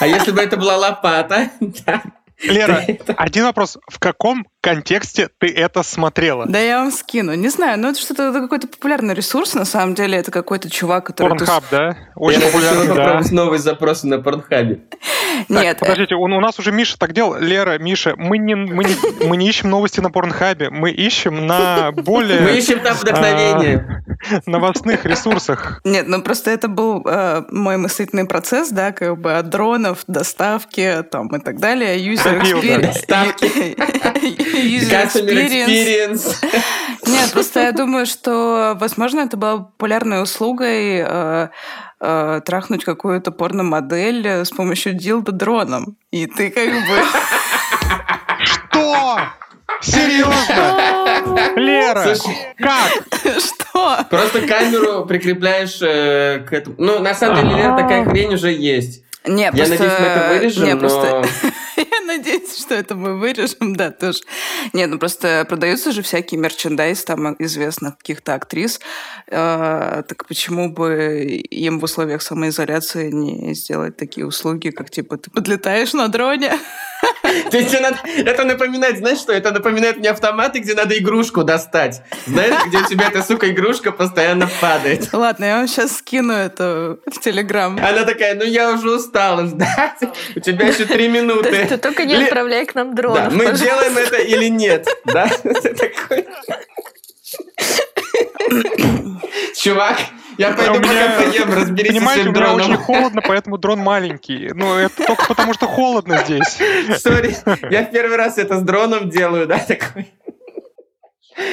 А 0.01 0.07
если 0.07 0.33
бы 0.33 0.41
это 0.43 0.57
была 0.57 0.77
лопата? 0.77 1.51
Лера, 2.43 2.85
один 3.17 3.45
вопрос. 3.45 3.79
В 3.89 3.99
каком 3.99 4.47
контексте 4.63 5.29
ты 5.39 5.49
это 5.49 5.83
смотрела? 5.83 6.47
Да 6.47 6.59
я 6.59 6.79
вам 6.79 6.93
скину. 6.93 7.35
Не 7.35 7.49
знаю, 7.49 7.79
ну 7.79 7.91
это 7.91 8.01
что-то 8.01 8.31
это 8.31 8.41
какой-то 8.41 8.69
популярный 8.69 9.15
ресурс, 9.15 9.55
на 9.55 9.65
самом 9.65 9.95
деле. 9.95 10.17
Это 10.17 10.31
какой-то 10.31 10.71
чувак, 10.71 11.07
который... 11.07 11.31
Порнхаб, 11.31 11.65
да? 11.71 11.97
Очень 12.15 12.41
я 12.41 12.47
популярный, 12.47 12.95
да. 12.95 13.21
новые 13.33 13.59
запросы 13.59 14.07
на 14.07 14.21
Порнхабе. 14.21 14.81
Нет. 15.49 15.81
Подождите, 15.81 16.15
у, 16.15 16.23
у 16.23 16.41
нас 16.41 16.59
уже 16.59 16.73
Миша 16.73 16.97
так 16.99 17.13
делал. 17.13 17.37
Лера, 17.39 17.79
Миша, 17.79 18.15
мы 18.17 18.39
не, 18.39 18.55
мы, 18.55 18.85
не, 18.85 19.27
мы 19.27 19.37
не 19.37 19.49
ищем 19.49 19.69
новости 19.69 20.01
на 20.01 20.11
Порнхабе, 20.11 20.71
мы 20.71 20.91
ищем 20.91 21.47
на 21.47 21.91
более... 21.93 22.41
Мы 22.41 22.57
ищем 22.59 22.81
там 22.81 22.97
вдохновение. 22.97 24.05
А, 24.31 24.41
новостных 24.47 25.05
ресурсах. 25.05 25.81
Нет, 25.85 26.07
ну 26.07 26.23
просто 26.23 26.51
это 26.51 26.69
был 26.69 27.03
э, 27.05 27.43
мой 27.51 27.77
мыслительный 27.77 28.27
процесс, 28.27 28.71
да, 28.71 28.93
как 28.93 29.19
бы 29.19 29.37
от 29.37 29.49
дронов, 29.51 30.05
доставки 30.07 31.05
там 31.11 31.29
и 31.35 31.41
так 31.41 31.59
далее, 31.59 31.99
user 31.99 32.41
experience. 32.41 33.03
Customer 34.53 35.47
experience. 35.47 36.37
Нет, 37.07 37.33
просто 37.33 37.61
я 37.61 37.73
думаю, 37.73 38.07
что, 38.07 38.77
возможно, 38.79 39.21
это 39.21 39.37
была 39.37 39.59
популярной 39.59 40.23
услугой 40.23 41.05
э, 41.05 41.49
э, 42.01 42.41
трахнуть 42.45 42.85
какую-то 42.85 43.31
порно-модель 43.33 44.27
с 44.27 44.51
помощью 44.51 44.95
дилда 44.95 45.33
дроном. 45.33 45.97
И 46.11 46.27
ты 46.27 46.51
как 46.51 46.69
бы... 46.69 47.03
Что? 48.45 49.19
Серьезно? 49.81 51.57
Лера, 51.57 52.15
как? 52.59 52.93
Что? 53.39 54.05
Просто 54.11 54.43
камеру 54.47 55.07
прикрепляешь 55.07 55.79
э, 55.81 56.45
к 56.49 56.53
этому. 56.53 56.77
Ну, 56.79 56.99
на 57.01 57.15
самом 57.15 57.43
деле, 57.43 57.57
Лера, 57.63 57.77
такая 57.77 58.05
хрень 58.05 58.35
уже 58.35 58.53
есть. 58.53 59.03
Не, 59.25 59.45
Я 59.45 59.53
просто... 59.53 59.71
надеюсь, 59.71 60.01
мы 60.01 60.07
это 60.07 60.29
вырежем, 60.29 60.65
не, 60.65 60.75
но... 60.75 60.81
Просто... 60.81 61.25
Надеюсь, 62.07 62.59
что 62.59 62.75
это 62.75 62.95
мы 62.95 63.19
вырежем, 63.19 63.77
да, 63.77 63.91
тоже. 63.91 64.21
Нет, 64.73 64.91
ну 64.91 64.99
просто 64.99 65.45
продаются 65.49 65.93
же 65.93 66.03
всякие 66.03 66.41
мерчендайз 66.41 67.05
там 67.05 67.35
известных 67.39 67.99
каких-то 67.99 68.35
актрис. 68.35 68.81
Э, 69.29 70.03
так 70.07 70.27
почему 70.27 70.71
бы 70.71 71.23
им 71.51 71.81
в 71.81 71.85
условиях 71.85 72.23
самоизоляции 72.23 73.11
не 73.11 73.55
сделать 73.55 73.97
такие 73.97 74.27
услуги, 74.27 74.71
как 74.71 74.91
типа 74.91 75.17
ты 75.17 75.31
подлетаешь 75.31 75.93
на 75.93 76.09
дроне? 76.09 76.59
То 77.51 77.59
есть 77.59 77.81
надо, 77.81 77.99
это 78.05 78.45
напоминает, 78.45 78.99
знаешь 78.99 79.19
что, 79.19 79.33
это 79.33 79.51
напоминает 79.51 79.99
мне 79.99 80.11
автоматы, 80.11 80.61
где 80.61 80.75
надо 80.75 80.97
игрушку 80.99 81.45
достать. 81.45 82.03
Знаешь, 82.27 82.67
где 82.67 82.79
у 82.79 82.87
тебя 82.87 83.09
эта, 83.09 83.23
сука, 83.23 83.51
игрушка 83.51 83.93
постоянно 83.93 84.49
падает. 84.61 85.09
Ладно, 85.13 85.45
я 85.45 85.57
вам 85.59 85.69
сейчас 85.69 85.97
скину 85.99 86.33
это 86.33 86.99
в 87.07 87.21
Телеграм. 87.21 87.79
Она 87.79 88.05
такая, 88.05 88.35
ну 88.35 88.45
я 88.45 88.73
уже 88.73 88.91
устала 88.91 89.47
ждать. 89.47 89.99
У 90.35 90.41
тебя 90.41 90.69
еще 90.69 90.85
три 90.85 91.09
минуты. 91.09 91.67
Ты 91.69 91.77
только 91.77 92.05
не 92.05 92.15
отправляй 92.15 92.67
к 92.67 92.75
нам 92.75 92.95
дрон. 92.95 93.15
Да, 93.15 93.31
мы 93.31 93.53
делаем 93.53 93.97
это 93.97 94.17
или 94.17 94.49
нет, 94.49 94.89
да? 95.05 95.29
такой... 95.43 96.27
Чувак, 99.57 99.99
я 100.39 100.51
а 100.51 100.55
пойду 100.55 100.75
пока 100.75 101.23
поем, 101.23 101.53
разберись 101.53 101.93
Понимаете, 101.93 102.29
у 102.29 102.33
меня 102.33 102.55
очень 102.55 102.77
холодно, 102.77 103.23
поэтому 103.27 103.59
дрон 103.59 103.81
маленький. 103.81 104.51
Ну, 104.55 104.75
это 104.75 105.05
только 105.07 105.27
потому, 105.27 105.55
что 105.55 105.67
холодно 105.67 106.19
здесь. 106.25 106.59
Сори, 107.01 107.37
я 107.71 107.85
в 107.85 107.91
первый 107.91 108.17
раз 108.17 108.39
это 108.39 108.59
с 108.59 108.63
дроном 108.63 109.11
делаю, 109.11 109.47
да, 109.47 109.59
такой. 109.59 110.13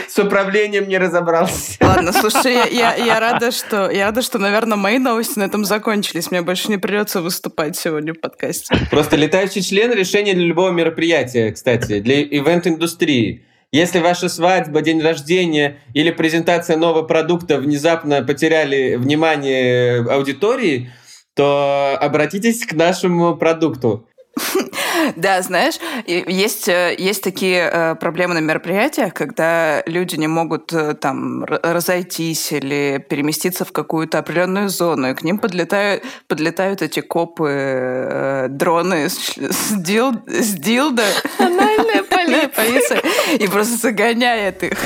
С 0.08 0.18
управлением 0.20 0.88
не 0.90 0.98
разобрался. 0.98 1.78
Ладно, 1.80 2.12
слушай, 2.12 2.54
я, 2.54 2.66
я, 2.66 2.96
я 2.96 3.20
рада, 3.20 3.52
что 3.52 3.90
я 3.90 4.08
рада, 4.08 4.22
что, 4.22 4.38
наверное, 4.38 4.78
мои 4.78 4.98
новости 4.98 5.40
на 5.40 5.44
этом 5.44 5.64
закончились. 5.66 6.32
Мне 6.32 6.42
больше 6.42 6.70
не 6.70 6.78
придется 6.78 7.22
выступать 7.22 7.78
сегодня 7.78 8.14
в 8.14 8.20
подкасте. 8.20 8.76
Просто 8.92 9.16
летающий 9.16 9.62
член 9.62 9.94
решение 9.94 10.34
для 10.34 10.46
любого 10.46 10.72
мероприятия, 10.72 11.52
кстати, 11.52 12.00
для 12.00 12.22
ивент-индустрии. 12.22 13.46
Если 13.72 14.00
ваша 14.00 14.30
свадьба, 14.30 14.82
день 14.82 15.02
рождения 15.02 15.80
или 15.94 16.10
презентация 16.10 16.76
нового 16.76 17.04
продукта 17.04 17.60
внезапно 17.60 18.24
потеряли 18.24 18.96
внимание 18.96 20.00
аудитории, 20.10 20.92
то 21.36 21.96
обратитесь 22.02 22.66
к 22.66 22.74
нашему 22.74 23.36
продукту. 23.38 24.08
Да, 25.16 25.42
знаешь, 25.42 25.76
есть, 26.06 26.68
э, 26.68 26.96
есть 26.98 27.24
такие 27.24 27.70
э, 27.72 27.96
проблемы 27.96 28.34
на 28.34 28.40
мероприятиях, 28.40 29.14
когда 29.14 29.82
люди 29.86 30.16
не 30.16 30.28
могут 30.28 30.74
э, 30.74 30.94
там 30.94 31.44
разойтись 31.46 32.52
или 32.52 33.04
переместиться 33.10 33.66
в 33.66 33.72
какую-то 33.72 34.20
определенную 34.20 34.70
зону, 34.70 35.10
и 35.10 35.14
к 35.14 35.24
ним 35.24 35.38
подлетают, 35.38 36.04
подлетают 36.28 36.82
эти 36.82 37.00
копы, 37.00 38.48
дроны 38.50 39.10
с, 39.10 39.38
с, 39.38 39.72
дил, 39.72 40.14
с 40.28 40.54
дилда, 40.54 41.06
анальная 41.38 42.04
полиция, 42.04 43.02
и 43.38 43.48
просто 43.48 43.78
загоняет 43.78 44.64
их. 44.64 44.80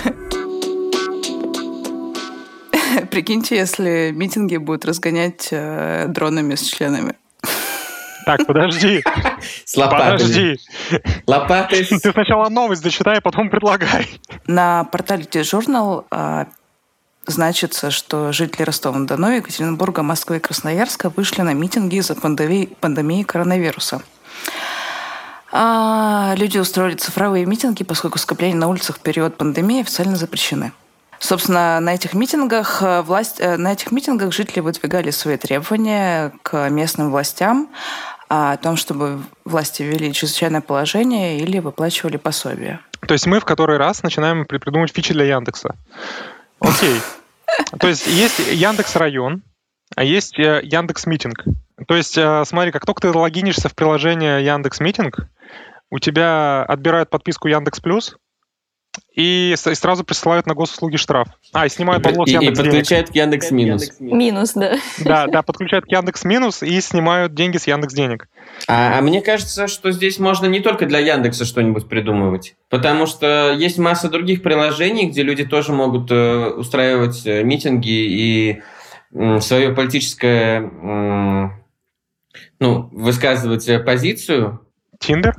Прикиньте, 3.09 3.55
если 3.57 4.11
митинги 4.13 4.57
будут 4.57 4.85
разгонять 4.85 5.49
дронами 5.51 6.55
с 6.55 6.63
членами. 6.63 7.15
Так, 8.25 8.45
подожди. 8.45 9.03
С 9.65 9.75
лопатами. 9.75 10.11
Подожди. 10.11 10.59
Лопаты. 11.27 11.83
Ты 11.83 12.11
сначала 12.11 12.49
новость 12.49 12.81
зачитай, 12.81 13.17
а 13.17 13.21
потом 13.21 13.49
предлагай. 13.49 14.07
На 14.47 14.85
портале 14.85 15.25
T-Journal 15.25 16.05
а, 16.09 16.47
значится, 17.25 17.91
что 17.91 18.31
жители 18.31 18.63
Ростова-на-Дону, 18.63 19.35
Екатеринбурга, 19.35 20.03
Москвы 20.03 20.37
и 20.37 20.39
Красноярска 20.39 21.09
вышли 21.09 21.41
на 21.41 21.53
митинги 21.53 21.97
из-за 21.97 22.15
пандемии, 22.15 22.69
пандемии 22.79 23.23
коронавируса. 23.23 24.01
А, 25.55 26.33
люди 26.35 26.57
устроили 26.57 26.95
цифровые 26.95 27.45
митинги, 27.45 27.83
поскольку 27.83 28.17
скопления 28.17 28.57
на 28.57 28.67
улицах 28.67 28.97
в 28.97 28.99
период 29.01 29.37
пандемии 29.37 29.81
официально 29.81 30.15
запрещены. 30.15 30.71
Собственно, 31.19 31.79
на 31.79 31.93
этих 31.93 32.15
митингах 32.15 32.81
э, 32.81 33.03
власть, 33.03 33.39
э, 33.39 33.55
на 33.57 33.71
этих 33.71 33.91
митингах 33.91 34.33
жители 34.33 34.61
выдвигали 34.61 35.11
свои 35.11 35.37
требования 35.37 36.33
к 36.41 36.69
местным 36.71 37.11
властям 37.11 37.69
о 38.29 38.57
том, 38.57 38.77
чтобы 38.77 39.21
власти 39.45 39.83
ввели 39.83 40.11
чрезвычайное 40.11 40.61
положение 40.61 41.37
или 41.37 41.59
выплачивали 41.59 42.17
пособия. 42.17 42.79
То 43.07 43.13
есть 43.13 43.27
мы 43.27 43.39
в 43.39 43.45
который 43.45 43.77
раз 43.77 44.01
начинаем 44.01 44.47
придумывать 44.47 44.91
фичи 44.91 45.13
для 45.13 45.25
Яндекса. 45.25 45.75
Окей. 46.59 46.99
То 47.79 47.87
есть 47.87 48.07
есть 48.07 48.39
Яндекс 48.51 48.95
район, 48.95 49.43
а 49.95 50.03
есть 50.03 50.39
э, 50.39 50.61
Яндекс 50.63 51.05
Митинг. 51.05 51.43
То 51.87 51.95
есть, 51.95 52.17
смотри, 52.45 52.71
как 52.71 52.85
только 52.85 53.01
ты 53.01 53.11
логинишься 53.11 53.69
в 53.69 53.75
приложение 53.75 54.43
Яндекс 54.43 54.79
Митинг, 54.79 55.27
у 55.93 55.99
тебя 55.99 56.63
отбирают 56.63 57.11
подписку 57.11 57.47
Яндекс 57.47 57.79
Плюс, 57.79 58.17
и, 59.15 59.53
и 59.53 59.75
сразу 59.75 60.03
присылают 60.03 60.47
на 60.47 60.55
госуслуги 60.55 60.97
штраф. 60.97 61.27
А, 61.51 61.67
и 61.67 61.69
снимают 61.69 62.03
бабло 62.03 62.25
с 62.25 62.29
Яндекс 62.29 62.59
И 62.59 62.63
подключают 62.63 63.09
к 63.11 63.15
Яндекс 63.15 63.51
Минус. 63.51 63.91
Минус, 63.99 64.53
да. 64.53 64.77
Да, 64.97 65.27
да, 65.27 65.43
подключают 65.43 65.85
к 65.85 65.91
Яндекс 65.91 66.25
Минус 66.25 66.63
и 66.63 66.81
снимают 66.81 67.35
деньги 67.35 67.57
с 67.57 67.67
Яндекс 67.67 67.93
Денег. 67.93 68.27
А, 68.67 68.97
а 68.97 69.01
мне 69.03 69.21
кажется, 69.21 69.67
что 69.67 69.91
здесь 69.91 70.17
можно 70.17 70.47
не 70.47 70.61
только 70.61 70.87
для 70.87 70.97
Яндекса 70.97 71.45
что-нибудь 71.45 71.87
придумывать, 71.87 72.55
потому 72.69 73.05
что 73.05 73.53
есть 73.55 73.77
масса 73.77 74.09
других 74.09 74.41
приложений, 74.41 75.09
где 75.09 75.21
люди 75.21 75.45
тоже 75.45 75.73
могут 75.73 76.09
э, 76.09 76.49
устраивать 76.57 77.23
э, 77.27 77.43
митинги 77.43 77.89
и 77.89 78.63
э, 79.13 79.39
свое 79.41 79.75
политическое, 79.75 80.61
э, 80.61 81.49
ну, 82.59 82.89
высказывать 82.91 83.85
позицию. 83.85 84.65
Тиндер? 84.99 85.35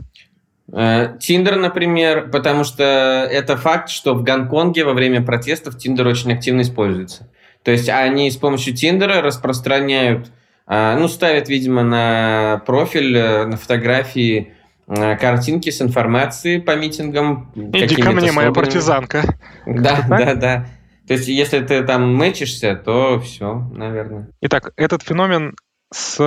Э, 0.77 1.17
Тиндер, 1.21 1.57
например, 1.57 2.31
потому 2.31 2.65
что 2.65 2.83
это 3.31 3.57
факт, 3.57 3.91
что 3.91 4.15
в 4.15 4.25
Гонконге 4.25 4.85
во 4.85 4.93
время 4.93 5.23
протестов 5.25 5.79
Тиндер 5.79 6.07
очень 6.09 6.33
активно 6.33 6.63
используется. 6.63 7.31
То 7.63 7.71
есть 7.71 7.89
они 7.89 8.29
с 8.29 8.37
помощью 8.37 8.75
Тиндера 8.75 9.23
распространяют, 9.23 10.33
э, 10.67 10.97
ну, 10.99 11.07
ставят, 11.07 11.49
видимо, 11.49 11.85
на 11.85 12.61
профиль, 12.67 13.17
э, 13.17 13.47
на 13.47 13.57
фотографии 13.57 14.53
картинки 14.87 15.71
с 15.71 15.81
информацией 15.81 16.61
по 16.61 16.77
митингам. 16.77 17.51
Иди 17.55 17.97
ко 17.97 18.11
мне, 18.13 18.33
моя 18.33 18.53
партизанка. 18.53 19.23
Да, 19.67 20.05
да, 20.07 20.35
да. 20.35 20.67
То 21.09 21.15
есть, 21.15 21.27
если 21.27 21.61
ты 21.61 21.83
там 21.85 22.15
мэчишься, 22.15 22.75
то 22.77 23.19
все, 23.19 23.67
наверное. 23.73 24.29
Итак, 24.43 24.73
этот 24.77 25.03
феномен 25.03 25.55
с 25.91 26.19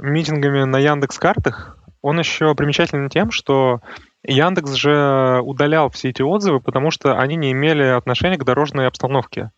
митингами 0.00 0.64
на 0.64 0.78
Яндекс 0.78 1.18
картах 1.18 1.81
он 2.02 2.18
еще 2.18 2.54
примечателен 2.54 3.08
тем, 3.08 3.30
что 3.30 3.80
Яндекс 4.24 4.72
же 4.72 5.40
удалял 5.42 5.88
все 5.90 6.10
эти 6.10 6.22
отзывы, 6.22 6.60
потому 6.60 6.90
что 6.90 7.18
они 7.18 7.36
не 7.36 7.52
имели 7.52 7.84
отношения 7.84 8.36
к 8.36 8.44
дорожной 8.44 8.86
обстановке. 8.86 9.50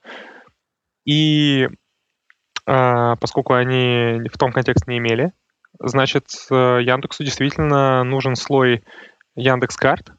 И 1.05 1.69
э, 2.67 3.17
поскольку 3.21 3.55
они 3.55 4.29
в 4.33 4.39
том 4.39 4.53
контексте 4.53 4.91
не 4.91 4.99
имели, 4.99 5.33
значит, 5.79 6.27
э, 6.51 6.55
Яндексу 6.83 7.25
действительно 7.25 8.05
нужен 8.05 8.37
слой 8.37 8.85
Яндекс 9.35 9.77
Карт 9.77 10.13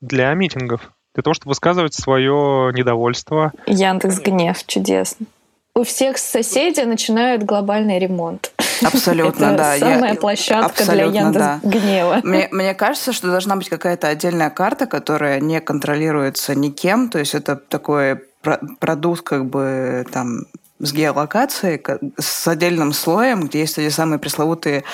для 0.00 0.32
митингов, 0.34 0.92
для 1.14 1.22
того, 1.22 1.34
чтобы 1.34 1.50
высказывать 1.50 1.94
свое 1.94 2.72
недовольство. 2.74 3.52
Яндекс 3.66 4.20
Гнев, 4.20 4.66
чудесно. 4.66 5.26
У 5.74 5.84
всех 5.84 6.18
соседей 6.18 6.84
начинают 6.84 7.44
глобальный 7.44 7.98
ремонт. 7.98 8.52
Абсолютно, 8.86 9.44
Это 9.46 9.56
да. 9.56 9.76
самая 9.78 10.14
Я- 10.14 10.20
площадка 10.20 10.66
абсолютно, 10.66 11.10
для 11.10 11.20
Яндекс 11.20 11.44
да. 11.44 11.60
Гнева. 11.62 12.20
Мне, 12.22 12.48
мне 12.50 12.74
кажется, 12.74 13.12
что 13.12 13.28
должна 13.28 13.56
быть 13.56 13.68
какая-то 13.68 14.08
отдельная 14.08 14.50
карта, 14.50 14.86
которая 14.86 15.40
не 15.40 15.60
контролируется 15.60 16.54
никем. 16.54 17.08
То 17.08 17.18
есть 17.18 17.34
это 17.34 17.56
такой 17.56 18.16
про- 18.42 18.60
продукт 18.80 19.22
как 19.22 19.46
бы 19.46 20.06
там 20.12 20.46
с 20.82 20.92
геолокацией, 20.92 21.78
ка- 21.78 21.98
с 22.18 22.46
отдельным 22.48 22.92
слоем, 22.92 23.46
где 23.46 23.60
есть 23.60 23.78
эти 23.78 23.90
самые 23.90 24.18
пресловутые 24.18 24.84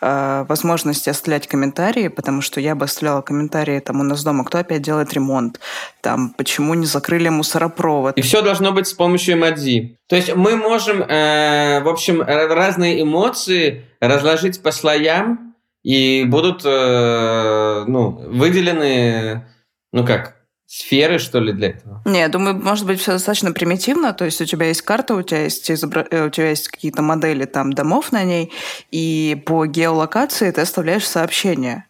э, 0.00 0.44
возможности 0.48 1.08
оставлять 1.10 1.48
комментарии, 1.48 2.08
потому 2.08 2.42
что 2.42 2.60
я 2.60 2.74
бы 2.74 2.84
оставляла 2.84 3.22
комментарии 3.22 3.80
там 3.80 4.00
у 4.00 4.04
нас 4.04 4.22
дома, 4.22 4.44
кто 4.44 4.58
опять 4.58 4.82
делает 4.82 5.12
ремонт, 5.14 5.58
там, 6.02 6.30
почему 6.36 6.74
не 6.74 6.86
закрыли 6.86 7.28
мусоропровод. 7.30 8.16
И 8.16 8.20
все 8.22 8.42
должно 8.42 8.72
быть 8.72 8.86
с 8.86 8.92
помощью 8.92 9.34
эмодзи. 9.34 9.98
То 10.06 10.16
есть 10.16 10.34
мы 10.36 10.54
можем, 10.56 11.02
э, 11.02 11.80
в 11.82 11.88
общем, 11.88 12.20
р- 12.20 12.54
разные 12.54 13.02
эмоции 13.02 13.86
разложить 14.00 14.62
по 14.62 14.70
слоям, 14.70 15.54
и 15.82 16.24
будут 16.24 16.62
э, 16.64 17.84
ну, 17.86 18.10
выделены, 18.28 19.46
ну 19.92 20.04
как, 20.04 20.36
сферы, 20.68 21.18
что 21.18 21.40
ли, 21.40 21.52
для 21.52 21.68
этого. 21.70 22.02
Не, 22.04 22.20
я 22.20 22.28
думаю, 22.28 22.62
может 22.62 22.86
быть, 22.86 23.00
все 23.00 23.12
достаточно 23.12 23.52
примитивно. 23.52 24.12
То 24.12 24.26
есть 24.26 24.40
у 24.40 24.44
тебя 24.44 24.66
есть 24.66 24.82
карта, 24.82 25.14
у 25.14 25.22
тебя 25.22 25.44
есть, 25.44 25.70
изобра- 25.70 26.06
э, 26.10 26.26
у 26.26 26.30
тебя 26.30 26.50
есть 26.50 26.68
какие-то 26.68 27.02
модели 27.02 27.46
там 27.46 27.72
домов 27.72 28.12
на 28.12 28.22
ней, 28.22 28.52
и 28.90 29.42
по 29.46 29.64
геолокации 29.66 30.50
ты 30.50 30.60
оставляешь 30.60 31.08
сообщение. 31.08 31.86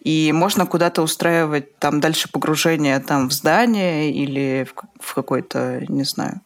И 0.00 0.32
можно 0.32 0.66
куда-то 0.66 1.02
устраивать 1.02 1.78
там 1.78 2.00
дальше 2.00 2.28
погружение 2.30 2.98
там 3.00 3.28
в 3.28 3.32
здание 3.32 4.10
или 4.12 4.66
в, 4.68 4.74
в 5.00 5.14
какой-то, 5.14 5.84
не 5.88 6.04
знаю. 6.04 6.40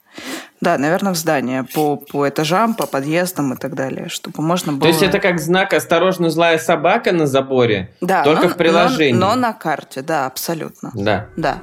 Да, 0.61 0.77
наверное, 0.77 1.12
в 1.14 1.16
здание, 1.16 1.64
по, 1.64 1.96
по 1.96 2.29
этажам, 2.29 2.75
по 2.75 2.87
подъездам 2.87 3.55
и 3.55 3.57
так 3.57 3.75
далее, 3.75 4.09
чтобы 4.09 4.42
можно 4.42 4.73
было... 4.73 4.83
То 4.83 4.88
есть 4.88 5.03
это 5.03 5.18
как 5.18 5.40
знак 5.40 5.73
«Осторожно, 5.73 6.29
злая 6.29 6.59
собака» 6.59 7.12
на 7.12 7.27
заборе, 7.27 7.94
да, 8.01 8.25
только 8.25 8.44
но- 8.44 8.49
в 8.51 8.57
приложении. 8.57 9.18
Но, 9.18 9.31
но 9.31 9.37
на 9.37 9.53
карте, 9.55 10.03
да, 10.03 10.27
абсолютно. 10.27 10.90
Да. 10.94 11.29
Да. 11.37 11.59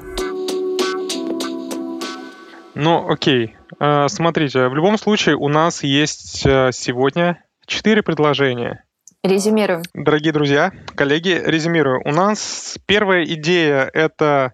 Ну, 2.73 3.09
окей. 3.09 3.55
Э, 3.79 4.07
Смотрите, 4.07 4.67
в 4.67 4.75
любом 4.75 4.97
случае 4.97 5.35
у 5.35 5.47
нас 5.49 5.83
есть 5.83 6.45
э, 6.45 6.71
сегодня 6.71 7.43
четыре 7.65 8.03
предложения. 8.03 8.83
Резюмируем. 9.23 9.81
Дорогие 9.93 10.31
друзья, 10.31 10.71
коллеги, 10.95 11.41
резюмирую. 11.43 12.01
У 12.05 12.11
нас 12.11 12.77
первая 12.85 13.25
идея— 13.25 13.89
это 13.93 14.53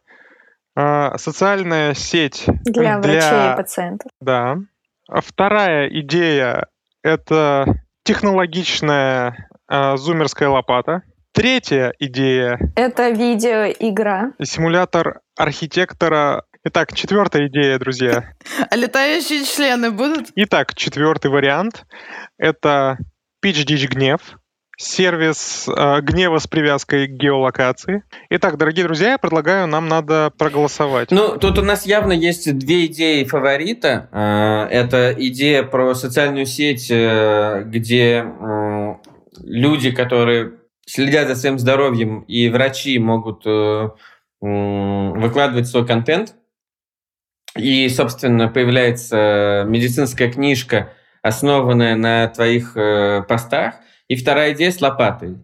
э, 0.76 1.18
социальная 1.18 1.94
сеть 1.94 2.46
Для 2.66 3.00
врачей 3.00 3.54
и 3.54 3.56
пациентов. 3.56 4.12
Да. 4.20 4.58
А 5.10 5.22
Вторая 5.22 5.88
идея— 5.90 6.68
это 7.04 7.66
технологичная 8.04 9.50
э, 9.70 9.98
зумерская 9.98 10.50
лопата. 10.50 11.04
Третья 11.34 11.94
идея 11.98 12.60
Это 12.76 13.10
видеоигра.— 13.10 14.34
симулятор 14.42 15.22
архитектора. 15.36 16.44
Итак, 16.64 16.94
четвертая 16.94 17.48
идея, 17.48 17.80
друзья. 17.80 18.32
А 18.70 18.76
летающие 18.76 19.44
члены 19.44 19.92
будут? 19.92 20.28
Итак, 20.36 20.76
четвертый 20.76 21.32
вариант— 21.32 21.86
это 22.38 22.98
Ditch 23.44 23.88
Гнев, 23.88 24.38
сервис 24.84 25.68
э, 25.68 26.02
гнева 26.02 26.38
с 26.38 26.48
привязкой 26.48 27.08
к 27.08 27.12
геолокации. 27.12 28.04
Итак, 28.30 28.58
дорогие 28.58 28.86
друзья, 28.86 29.12
я 29.12 29.18
предлагаю, 29.18 29.68
нам 29.68 29.88
надо 29.88 30.32
проголосовать. 30.38 31.12
Ну, 31.12 31.38
тут 31.38 31.58
у 31.58 31.62
нас 31.62 31.86
явно 31.86 32.12
есть 32.12 32.58
две 32.58 32.86
идеи 32.88 33.24
фаворита. 33.24 34.10
А, 34.12 34.68
Это 34.68 35.14
идея 35.18 35.64
про 35.64 35.96
социальную 35.96 36.46
сеть, 36.46 36.90
э, 36.92 37.64
где 37.66 38.18
м, 38.18 39.02
люди, 39.42 39.92
которые 39.92 40.54
следят 40.86 41.28
за 41.28 41.36
своим 41.36 41.58
здоровьем, 41.60 42.22
и 42.22 42.50
врачи 42.50 43.00
могут 43.00 43.44
э, 43.46 43.90
выкладывать 44.42 45.68
свой 45.68 45.88
контент. 45.88 46.36
И, 47.56 47.88
собственно, 47.88 48.48
появляется 48.50 49.64
медицинская 49.68 50.30
книжка, 50.32 50.90
основанная 51.22 51.96
на 51.96 52.28
твоих 52.28 52.76
э, 52.76 53.22
постах. 53.28 53.76
И 54.14 54.16
вторая 54.16 54.54
идея 54.54 54.70
с 54.70 54.80
лопатой. 54.80 55.40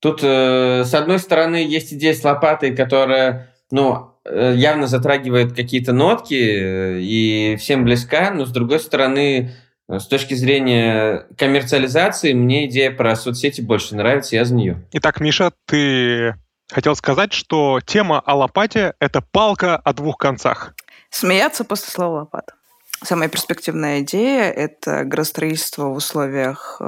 Тут, 0.00 0.20
э, 0.22 0.84
с 0.86 0.94
одной 0.94 1.18
стороны, 1.18 1.56
есть 1.56 1.92
идея 1.92 2.14
с 2.14 2.24
лопатой, 2.24 2.74
которая, 2.74 3.54
ну, 3.70 4.12
э, 4.24 4.54
явно 4.56 4.86
затрагивает 4.86 5.54
какие-то 5.54 5.92
нотки 5.92 6.34
э, 6.34 7.00
и 7.00 7.56
всем 7.58 7.84
близка, 7.84 8.30
но 8.30 8.46
с 8.46 8.50
другой 8.50 8.80
стороны, 8.80 9.54
э, 9.90 9.98
с 9.98 10.06
точки 10.06 10.32
зрения 10.32 11.26
коммерциализации, 11.36 12.32
мне 12.32 12.64
идея 12.64 12.92
про 12.92 13.14
соцсети 13.14 13.60
больше 13.60 13.94
нравится, 13.94 14.36
я 14.36 14.46
за 14.46 14.54
нее. 14.54 14.82
Итак, 14.92 15.20
Миша, 15.20 15.52
ты 15.66 16.34
хотел 16.70 16.96
сказать, 16.96 17.34
что 17.34 17.80
тема 17.84 18.20
о 18.20 18.36
лопате— 18.36 18.94
это 19.00 19.20
палка 19.20 19.76
о 19.76 19.92
двух 19.92 20.16
концах. 20.16 20.72
Смеяться 21.10 21.62
после 21.64 21.90
слова 21.90 22.20
лопата. 22.20 22.54
Самая 23.02 23.28
перспективная 23.28 24.00
идея– 24.00 24.50
это 24.56 25.04
градостроительство 25.04 25.86
в 25.86 25.92
условиях 25.92 26.78
э, 26.80 26.84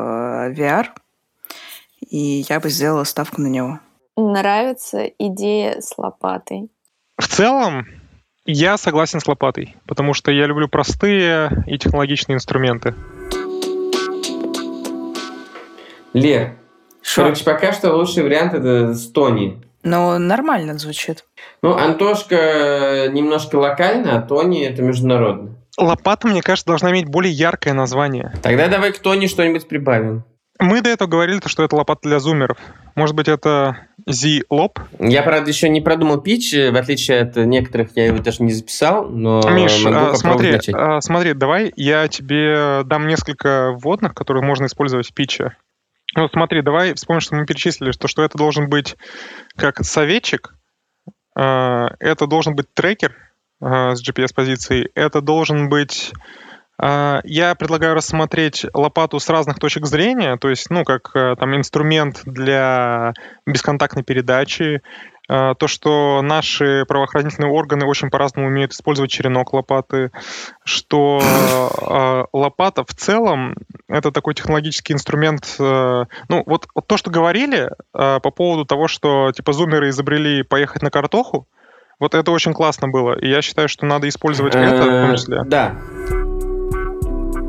VR, 0.53 0.87
и 2.01 2.45
я 2.49 2.61
бы 2.61 2.69
сделала 2.71 3.05
ставку 3.05 3.41
на 3.41 3.47
него. 3.47 3.81
Нравится 4.17 5.05
идея 5.19 5.81
с 5.81 5.97
лопатой. 5.97 6.71
В 7.17 7.29
целом, 7.29 7.87
я 8.45 8.77
согласен 8.77 9.21
с 9.21 9.27
лопатой, 9.27 9.77
потому 9.87 10.15
что 10.15 10.31
я 10.31 10.47
люблю 10.47 10.69
простые 10.69 11.65
и 11.67 11.79
технологичные 11.79 12.37
инструменты. 12.37 12.95
Лер, 16.13 16.57
Шо? 17.03 17.23
короче, 17.23 17.45
пока 17.45 17.73
что 17.73 17.95
лучший 17.95 18.25
вариант 18.25 18.55
это 18.55 18.95
с 18.95 19.11
Тони. 19.11 19.63
Ну, 19.83 20.19
нормально 20.19 20.79
звучит. 20.79 21.25
Ну, 21.63 21.75
Антошка 21.75 23.09
немножко 23.11 23.57
локально, 23.57 24.19
а 24.19 24.23
Тони 24.23 24.65
это 24.65 24.83
международно. 24.83 25.57
Лопата, 25.79 26.29
мне 26.29 26.43
кажется, 26.43 26.67
должна 26.67 26.91
иметь 26.91 27.07
более 27.07 27.33
яркое 27.33 27.73
название. 27.73 28.33
Тогда 28.43 28.69
давай 28.69 28.93
к 28.93 28.99
Тони 28.99 29.27
что-нибудь 29.27 29.69
прибавим. 29.69 30.25
Мы 30.61 30.83
до 30.83 30.91
этого 30.91 31.09
говорили, 31.09 31.41
что 31.47 31.65
это 31.65 31.75
лопата 31.75 32.09
для 32.09 32.19
зумеров. 32.21 32.59
Может 32.95 33.17
быть, 33.17 33.29
это 33.29 33.87
Z-лоб? 34.07 34.79
Я, 34.99 35.23
правда, 35.23 35.49
еще 35.49 35.69
не 35.71 35.81
продумал 35.81 36.21
пич, 36.21 36.53
э, 36.53 36.71
в 36.71 36.77
отличие 36.77 37.23
от 37.23 37.37
некоторых, 37.37 37.91
я 37.97 38.07
его 38.07 38.19
даже 38.19 38.43
не 38.43 38.53
записал, 38.53 39.09
но 39.09 39.41
Миш, 39.51 39.83
могу 39.85 39.97
а, 39.97 40.15
смотри, 40.15 40.53
начать. 40.53 40.75
а, 40.77 41.01
смотри, 41.01 41.33
давай 41.33 41.73
я 41.77 42.09
тебе 42.09 42.83
дам 42.85 43.07
несколько 43.07 43.73
вводных, 43.73 44.15
которые 44.15 44.45
можно 44.45 44.67
использовать 44.67 45.09
в 45.09 45.15
питче. 45.15 45.57
Ну, 46.15 46.29
смотри, 46.29 46.61
давай 46.61 46.93
вспомним, 46.95 47.21
что 47.21 47.37
мы 47.37 47.47
перечислили, 47.47 47.93
что, 47.93 48.09
что 48.09 48.23
это 48.23 48.37
должен 48.37 48.69
быть 48.69 48.97
как 49.57 49.83
советчик, 49.85 50.55
а, 51.35 51.95
это 52.01 52.27
должен 52.27 52.55
быть 52.55 52.67
трекер 52.75 53.17
с 53.63 54.03
GPS-позицией, 54.07 54.91
это 54.95 55.21
должен 55.21 55.69
быть... 55.69 56.13
а, 56.81 57.21
Я 57.25 57.55
предлагаю 57.55 57.95
рассмотреть 57.95 58.65
лопату 58.73 59.21
с 59.21 59.29
разных 59.29 59.59
точек 59.59 59.87
зрения, 59.87 60.37
то 60.37 60.49
есть, 60.49 60.71
ну, 60.71 60.85
как 60.85 61.11
а, 61.15 61.37
там 61.37 61.55
инструмент 61.57 62.23
для 62.25 63.13
бесконтактной 63.47 64.03
передачи, 64.03 64.81
а, 65.29 65.55
то, 65.55 65.69
что 65.69 66.23
наши 66.23 66.85
правоохранительные 66.89 67.53
органы 67.53 67.87
очень 67.87 68.11
по-разному 68.11 68.49
умеют 68.49 68.73
использовать 68.73 69.13
черенок 69.13 69.53
лопаты, 69.53 70.11
что 70.65 71.21
э, 71.21 72.25
лопата 72.33 72.83
в 72.85 72.93
целом 72.95 73.55
это 73.89 74.11
такой 74.11 74.35
технологический 74.35 74.93
инструмент. 74.93 75.55
э, 75.61 76.05
ну, 76.29 76.43
вот, 76.47 76.67
вот 76.75 76.87
то, 76.89 76.97
что 76.97 77.11
говорили 77.13 77.71
э, 77.95 78.19
по 78.21 78.31
поводу 78.33 78.65
того, 78.65 78.89
что 78.89 79.31
типа 79.31 79.53
зумеры 79.53 79.91
изобрели 79.91 80.43
поехать 80.43 80.83
на 80.83 80.91
картоху, 80.91 81.47
вот 82.01 82.15
это 82.17 82.33
очень 82.33 82.53
классно 82.53 82.89
было. 82.89 83.17
И 83.17 83.29
я 83.29 83.41
считаю, 83.41 83.69
что 83.69 83.87
надо 83.87 84.09
использовать 84.09 84.57
это 84.57 84.83
в 84.83 84.87
том 84.87 85.13
Э, 85.13 85.17
числе. 85.17 85.43
Да. 85.45 85.77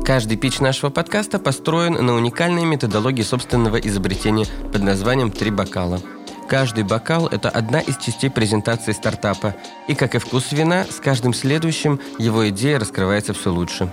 Каждый 0.04 0.36
пич 0.36 0.58
нашего 0.58 0.90
подкаста 0.90 1.38
построен 1.38 1.94
на 1.94 2.14
уникальной 2.14 2.64
методологии 2.64 3.22
собственного 3.22 3.76
изобретения 3.76 4.46
под 4.72 4.82
названием 4.82 5.30
«Три 5.30 5.50
бокала». 5.52 6.00
Каждый 6.48 6.82
бокал– 6.82 7.28
это 7.30 7.48
одна 7.48 7.78
из 7.80 7.96
частей 7.98 8.28
презентации 8.28 8.90
стартапа, 8.92 9.54
и, 9.86 9.94
как 9.94 10.16
и 10.16 10.18
вкус 10.18 10.50
вина, 10.50 10.84
с 10.90 10.96
каждым 10.96 11.32
следующим 11.32 12.00
его 12.18 12.48
идея 12.48 12.80
раскрывается 12.80 13.32
все 13.32 13.52
лучше. 13.52 13.88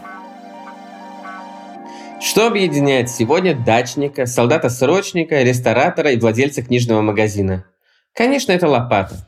Что 2.19 2.47
объединяет 2.47 3.09
сегодня 3.09 3.55
дачника, 3.55 4.25
солдата-срочника, 4.25 5.43
ресторатора 5.43 6.11
и 6.11 6.19
владельца 6.19 6.63
книжного 6.63 7.01
магазина? 7.01 7.65
Конечно, 8.13 8.51
это 8.51 8.67
лопата. 8.67 9.27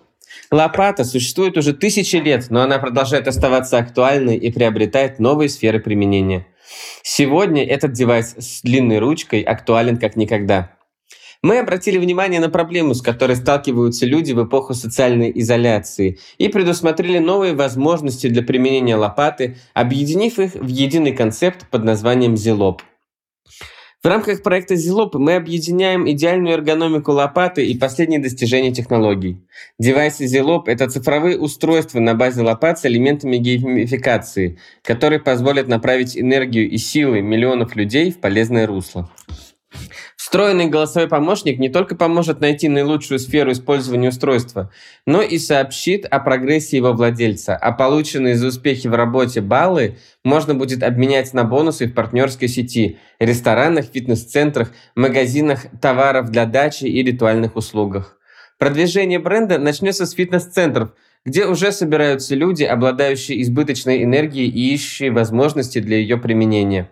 Лопата 0.50 1.04
существует 1.04 1.58
уже 1.58 1.74
тысячи 1.74 2.16
лет, 2.16 2.48
но 2.50 2.62
она 2.62 2.80
продолжает 2.80 3.28
оставаться 3.28 3.78
актуальной 3.78 4.36
и 4.36 4.52
приобретает 4.52 5.20
новые 5.20 5.48
сферы 5.48 5.80
применения. 5.80 6.48
Сегодня 7.04 7.66
этот 7.66 7.94
девайс 7.94 8.36
с 8.38 8.62
длинной 8.62 9.00
ручкой 9.00 9.42
актуален 9.42 9.98
как 9.98 10.16
никогда. 10.16 10.72
Мы 11.44 11.58
обратили 11.58 11.98
внимание 11.98 12.40
на 12.40 12.50
проблему, 12.50 12.94
с 12.94 13.02
которой 13.02 13.36
сталкиваются 13.36 14.06
люди 14.06 14.32
в 14.32 14.46
эпоху 14.46 14.76
социальной 14.76 15.32
изоляции, 15.34 16.20
и 16.38 16.50
предусмотрели 16.50 17.18
новые 17.18 17.56
возможности 17.56 18.28
для 18.28 18.44
применения 18.44 18.96
лопаты, 18.96 19.58
объединив 19.74 20.38
их 20.38 20.54
в 20.54 20.68
единый 20.68 21.14
концепт 21.14 21.68
под 21.72 21.84
названием 21.84 22.38
«Зелоп». 22.38 22.84
В 24.04 24.08
рамках 24.08 24.42
проекта 24.42 24.74
Zilop 24.74 25.12
мы 25.14 25.36
объединяем 25.36 26.10
идеальную 26.10 26.56
эргономику 26.56 27.12
лопаты 27.12 27.68
и 27.68 27.78
последние 27.78 28.20
достижения 28.20 28.74
технологий. 28.74 29.46
Девайсы 29.78 30.26
Zilop— 30.26 30.64
это 30.66 30.90
цифровые 30.90 31.38
устройства 31.38 32.00
на 32.00 32.16
базе 32.16 32.42
лопат 32.42 32.80
с 32.80 32.86
элементами 32.88 33.38
геймификации, 33.38 34.58
которые 34.82 35.20
позволят 35.20 35.68
направить 35.68 36.18
энергию 36.18 36.68
и 36.68 36.78
силы 36.78 37.22
миллионов 37.22 37.76
людей 37.76 38.10
в 38.12 38.20
полезное 38.20 38.66
русло. 38.66 39.08
Встроенный 40.32 40.68
голосовой 40.68 41.10
помощник 41.10 41.60
не 41.60 41.68
только 41.68 41.94
поможет 41.94 42.40
найти 42.40 42.70
наилучшую 42.70 43.20
сферу 43.20 43.52
использования 43.52 44.08
устройства, 44.08 44.72
но 45.06 45.22
и 45.22 45.38
сообщит 45.38 46.06
о 46.06 46.22
прогрессе 46.22 46.78
его 46.78 46.94
владельца, 46.94 47.58
а 47.58 47.74
полученные 47.74 48.36
за 48.36 48.48
успехи 48.48 48.88
в 48.88 48.96
работе 48.96 49.42
баллы 49.42 49.98
можно 50.24 50.56
будет 50.56 50.84
обменять 50.84 51.34
на 51.34 51.44
бонусы 51.44 51.88
в 51.88 51.94
партнерской 51.94 52.48
сети, 52.48 52.98
ресторанах, 53.20 53.88
фитнес-центрах, 53.94 54.72
магазинах 54.96 55.66
товаров 55.82 56.30
для 56.30 56.46
дачи 56.46 56.86
и 56.86 57.04
ритуальных 57.04 57.58
услугах. 57.58 58.18
Продвижение 58.58 59.20
бренда 59.20 59.60
начнется 59.60 60.06
с 60.06 60.14
фитнес-центров, 60.14 60.94
где 61.26 61.46
уже 61.46 61.74
собираются 61.74 62.36
люди, 62.36 62.64
обладающие 62.64 63.42
избыточной 63.42 64.06
энергией 64.06 64.48
и 64.48 64.74
ищущие 64.74 65.12
возможности 65.12 65.80
для 65.80 65.98
ее 65.98 66.18
применения. 66.18 66.90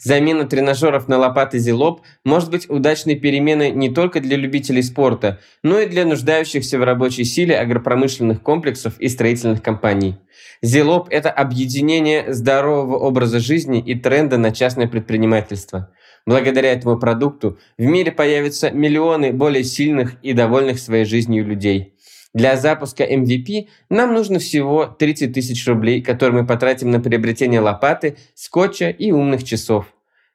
Замена 0.00 0.46
тренажеров 0.46 1.08
на 1.08 1.18
лопаты 1.18 1.58
Зилоп 1.58 2.02
может 2.24 2.50
быть 2.50 2.68
удачной 2.68 3.16
переменой 3.16 3.70
не 3.70 3.90
только 3.90 4.20
для 4.20 4.36
любителей 4.36 4.82
спорта, 4.82 5.40
но 5.62 5.80
и 5.80 5.86
для 5.86 6.04
нуждающихся 6.04 6.78
в 6.78 6.84
рабочей 6.84 7.24
силе 7.24 7.58
агропромышленных 7.58 8.42
комплексов 8.42 8.98
и 8.98 9.08
строительных 9.08 9.62
компаний. 9.62 10.16
Зилоп– 10.62 11.08
это 11.10 11.30
объединение 11.30 12.32
здорового 12.32 12.96
образа 12.98 13.38
жизни 13.38 13.80
и 13.80 13.94
тренда 13.94 14.38
на 14.38 14.50
частное 14.50 14.88
предпринимательство. 14.88 15.90
Благодаря 16.26 16.72
этому 16.72 16.98
продукту 16.98 17.58
в 17.78 17.82
мире 17.82 18.12
появятся 18.12 18.70
миллионы 18.70 19.32
более 19.32 19.64
сильных 19.64 20.14
и 20.22 20.32
довольных 20.32 20.78
своей 20.78 21.04
жизнью 21.04 21.46
людей– 21.46 21.94
для 22.34 22.56
запуска 22.56 23.04
MVP 23.04 23.68
нам 23.88 24.14
нужно 24.14 24.38
всего 24.38 24.86
30 24.86 25.32
тысяч 25.32 25.66
рублей, 25.66 26.02
которые 26.02 26.42
мы 26.42 26.46
потратим 26.46 26.90
на 26.90 27.00
приобретение 27.00 27.60
лопаты, 27.60 28.16
скотча 28.34 28.90
и 28.90 29.10
умных 29.12 29.44
часов. 29.44 29.86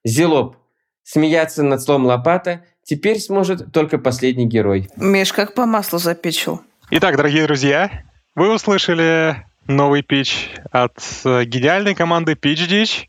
Зелоп. 0.03 0.57
Смеяться 1.03 1.63
над 1.63 1.81
словом 1.81 2.05
«лопата» 2.05 2.63
теперь 2.83 3.19
сможет 3.19 3.71
только 3.71 3.97
последний 3.97 4.45
герой. 4.45 4.89
Миш, 4.95 5.33
как 5.33 5.53
по 5.53 5.65
маслу 5.65 5.99
запечил. 5.99 6.61
Итак, 6.91 7.17
дорогие 7.17 7.45
друзья, 7.45 8.03
вы 8.35 8.53
услышали 8.53 9.45
новый 9.67 10.01
пич 10.01 10.49
от 10.71 10.97
э, 11.25 11.45
гениальной 11.45 11.95
команды 11.95 12.33
Pitch 12.33 12.67
Ditch. 12.69 13.05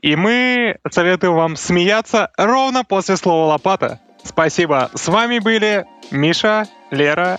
И 0.00 0.16
мы 0.16 0.78
советуем 0.90 1.34
вам 1.34 1.56
смеяться 1.56 2.30
ровно 2.36 2.84
после 2.84 3.16
слова 3.16 3.52
«лопата». 3.52 4.00
Спасибо. 4.24 4.90
С 4.94 5.08
вами 5.08 5.38
были 5.38 5.84
Миша, 6.10 6.66
Лера, 6.90 7.38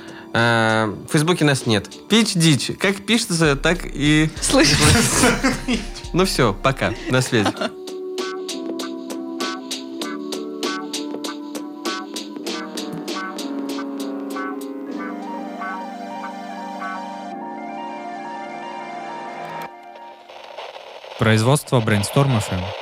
А, 0.33 0.87
в 0.87 1.11
Фейсбуке 1.11 1.45
нас 1.45 1.65
нет. 1.65 1.89
Пич 2.07 2.33
дичь. 2.33 2.71
Как 2.79 3.05
пишется, 3.05 3.55
так 3.55 3.79
и... 3.83 4.29
Слышишь? 4.41 4.77
Ну 6.13 6.25
все, 6.25 6.53
пока. 6.53 6.93
На 7.09 7.21
связи. 7.21 7.47
Производство 21.17 21.79
Brainstorm 21.79 22.41
FM. 22.41 22.80